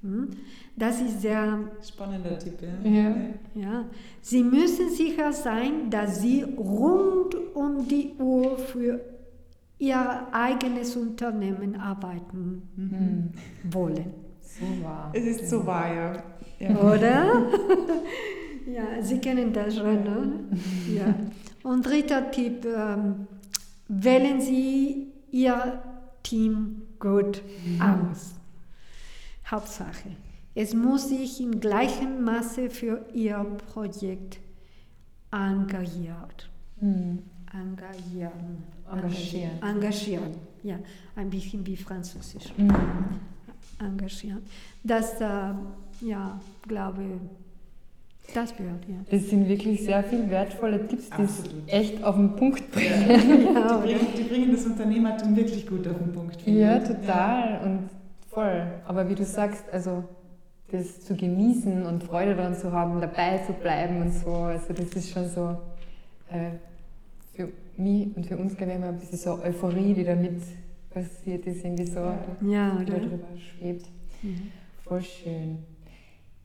hm? 0.02 0.30
Das 0.78 1.00
ist 1.00 1.22
sehr 1.22 1.58
spannender 1.82 2.38
Tipp. 2.38 2.62
Ja. 2.62 2.90
Ja. 2.90 3.14
ja. 3.54 3.84
Sie 4.22 4.44
müssen 4.44 4.90
sicher 4.90 5.32
sein, 5.32 5.90
dass 5.90 6.20
Sie 6.20 6.42
rund 6.42 7.34
um 7.54 7.88
die 7.88 8.14
Uhr 8.18 8.56
für 8.56 9.00
Ihr 9.78 10.26
eigenes 10.32 10.94
Unternehmen 10.96 11.80
arbeiten 11.80 12.62
mhm. 12.76 13.72
wollen. 13.72 14.14
So 14.40 14.84
wahr. 14.84 15.10
Es 15.12 15.24
ist 15.24 15.50
so 15.50 15.66
wahr, 15.66 15.94
ja. 15.94 16.22
ja. 16.60 16.76
Oder? 16.78 17.48
ja, 18.72 19.02
Sie 19.02 19.18
kennen 19.18 19.52
das 19.52 19.76
schon, 19.76 20.04
ne? 20.04 20.32
Ja. 20.94 21.14
Und 21.64 21.86
dritter 21.86 22.30
Tipp, 22.30 22.64
ähm, 22.64 23.26
wählen 23.88 24.40
Sie 24.40 25.08
Ihr 25.32 25.82
Team 26.22 26.82
gut 27.00 27.42
mhm. 27.66 27.82
aus. 27.82 28.34
Hauptsache. 29.50 30.10
Es 30.60 30.74
muss 30.74 31.08
sich 31.08 31.40
im 31.40 31.60
gleichen 31.60 32.24
Maße 32.24 32.68
für 32.68 33.06
ihr 33.14 33.46
Projekt 33.72 34.40
engagiert. 35.30 36.50
Mhm. 36.80 37.20
Engagieren. 37.54 38.64
Engagieren. 38.90 39.62
Engagieren. 39.62 40.34
Ja, 40.64 40.80
ein 41.14 41.30
bisschen 41.30 41.64
wie 41.64 41.76
Französisch. 41.76 42.52
Mhm. 42.56 42.74
Engagieren. 43.78 44.42
Das, 44.82 45.20
äh, 45.20 45.54
ja, 46.00 46.40
glaube 46.66 47.04
das 48.34 48.56
gehört, 48.56 48.84
ja. 48.88 48.96
Das 49.12 49.30
sind 49.30 49.48
wirklich 49.48 49.84
sehr 49.84 50.02
viele 50.02 50.28
wertvolle 50.28 50.88
Tipps, 50.88 51.08
die 51.16 51.22
es 51.22 51.44
echt 51.68 52.02
auf 52.02 52.16
den 52.16 52.34
Punkt 52.34 52.68
bringen. 52.72 53.54
Ja, 53.54 53.80
die, 53.80 53.94
bringen 53.94 54.06
die, 54.16 54.22
bringen 54.24 54.52
das 54.52 54.66
Unternehmertum 54.66 55.36
wirklich 55.36 55.68
gut 55.68 55.86
auf 55.86 55.98
den 55.98 56.12
Punkt. 56.12 56.44
Ja, 56.44 56.80
total 56.80 57.50
ja. 57.52 57.60
und 57.60 57.90
voll. 58.28 58.66
Aber 58.86 59.08
wie 59.08 59.14
du 59.14 59.24
sagst, 59.24 59.64
also 59.72 60.02
das 60.70 61.00
zu 61.00 61.16
genießen 61.16 61.86
und 61.86 62.04
Freude 62.04 62.34
daran 62.36 62.54
zu 62.54 62.72
haben, 62.72 63.00
dabei 63.00 63.38
zu 63.46 63.52
bleiben 63.54 64.02
und 64.02 64.12
so. 64.12 64.32
Also 64.32 64.72
das 64.72 64.88
ist 64.90 65.10
schon 65.10 65.28
so 65.28 65.56
äh, 66.30 66.50
für 67.34 67.48
mich 67.76 68.14
und 68.16 68.26
für 68.26 68.36
uns, 68.36 68.56
glaube 68.56 68.72
ich, 68.72 68.78
immer 68.78 68.88
ein 68.88 68.98
bisschen 68.98 69.18
so 69.18 69.42
Euphorie, 69.42 69.94
die 69.94 70.04
damit 70.04 70.42
passiert 70.90 71.46
ist, 71.46 71.64
irgendwie 71.64 71.86
so, 71.86 72.00
ja, 72.42 72.76
die 72.80 72.84
da 72.84 72.98
drüber 72.98 73.28
schwebt. 73.36 73.86
Mhm. 74.22 74.50
Voll 74.84 75.02
schön. 75.02 75.58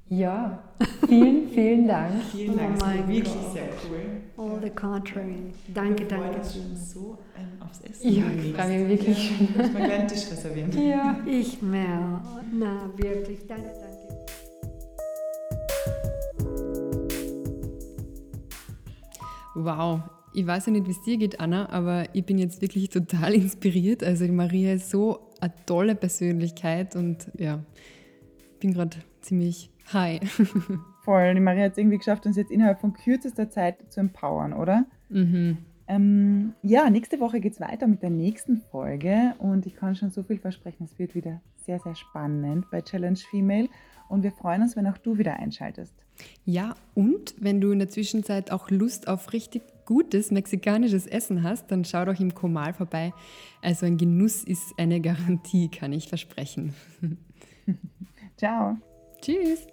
Ja, 0.10 0.62
vielen, 1.08 1.50
vielen 1.54 1.88
Dank. 1.88 2.22
vielen 2.32 2.58
Dank, 2.58 2.78
oh 2.82 2.86
mein 2.86 3.08
wirklich 3.08 3.34
Gott. 3.34 3.54
sehr 3.54 3.70
cool. 3.90 4.46
All 4.46 4.60
the 4.62 4.70
contrary. 4.70 5.54
Danke, 5.74 6.06
danke. 6.06 6.40
Ich 6.44 6.52
schon 6.54 6.76
so 6.76 7.18
ähm, 7.38 7.62
aufs 7.62 7.82
Essen. 7.82 8.14
Ja, 8.14 8.24
ich 8.38 8.54
freue 8.54 8.80
mich 8.80 8.90
wirklich 8.90 9.28
schon. 9.28 9.48
Ja, 9.58 9.66
ich 9.66 9.74
mal 9.74 9.84
gleich 9.86 10.00
einen 10.00 10.08
Tisch 10.08 10.32
reservieren. 10.32 10.72
Ja, 10.88 11.18
ich 11.26 11.62
mehr. 11.62 12.22
Na, 12.54 12.90
wirklich. 12.96 13.48
Danke, 13.48 13.64
danke. 13.74 13.93
Wow, 19.56 20.02
ich 20.34 20.48
weiß 20.48 20.66
ja 20.66 20.72
nicht, 20.72 20.88
wie 20.88 20.92
es 20.92 21.02
dir 21.02 21.18
geht, 21.18 21.40
Anna, 21.40 21.70
aber 21.70 22.08
ich 22.14 22.26
bin 22.26 22.38
jetzt 22.38 22.62
wirklich 22.62 22.90
total 22.90 23.34
inspiriert. 23.34 24.04
Also 24.04 24.26
die 24.26 24.32
Maria 24.32 24.74
ist 24.74 24.90
so 24.90 25.20
eine 25.40 25.54
tolle 25.66 25.96
Persönlichkeit 25.96 26.96
und 26.96 27.32
ja, 27.38 27.60
bin 28.60 28.74
gerade 28.74 28.98
ziemlich 29.22 29.70
high. 29.92 30.22
Voll. 31.04 31.34
Die 31.34 31.42
Maria 31.42 31.66
hat 31.66 31.74
es 31.74 31.78
irgendwie 31.78 31.98
geschafft, 31.98 32.26
uns 32.26 32.38
jetzt 32.38 32.52
innerhalb 32.52 32.80
von 32.80 32.94
kürzester 32.94 33.50
Zeit 33.50 33.92
zu 33.92 34.00
empowern, 34.00 34.54
oder? 34.54 34.86
Mhm. 35.10 35.58
Ähm, 35.88 36.54
ja, 36.62 36.90
nächste 36.90 37.20
Woche 37.20 37.42
geht 37.42 37.54
es 37.54 37.60
weiter 37.60 37.88
mit 37.88 38.02
der 38.02 38.10
nächsten 38.10 38.62
Folge 38.72 39.34
und 39.38 39.66
ich 39.66 39.76
kann 39.76 39.96
schon 39.96 40.12
so 40.12 40.24
viel 40.24 40.40
versprechen. 40.40 40.86
Es 40.86 40.98
wird 40.98 41.14
wieder 41.14 41.42
sehr, 41.66 41.80
sehr 41.80 41.96
spannend 41.96 42.70
bei 42.72 42.82
Challenge 42.82 43.18
Female 43.18 43.68
und 44.10 44.24
wir 44.24 44.32
freuen 44.32 44.62
uns, 44.62 44.76
wenn 44.76 44.88
auch 44.88 44.98
du 44.98 45.18
wieder 45.18 45.34
einschaltest. 45.34 45.94
Ja, 46.46 46.76
und 46.94 47.34
wenn 47.40 47.62
du 47.62 47.72
in 47.72 47.80
der 47.80 47.90
Zwischenzeit 47.90 48.52
auch 48.52 48.70
Lust 48.70 49.08
auf 49.08 49.34
richtig 49.34 49.64
gutes 49.86 50.32
mexikanisches 50.32 51.08
Essen 51.08 51.44
hast, 51.44 51.72
dann 51.72 51.86
schau 51.86 52.06
doch 52.06 52.20
im 52.20 52.34
Komal 52.34 52.74
vorbei. 52.74 53.14
Also 53.62 53.86
ein 53.86 53.98
Genuss 53.98 54.44
ist 54.44 54.74
eine 54.78 55.02
Garantie, 55.02 55.70
kann 55.70 55.94
ich 55.94 56.08
versprechen. 56.08 56.74
Ciao. 58.38 58.78
Tschüss. 59.22 59.68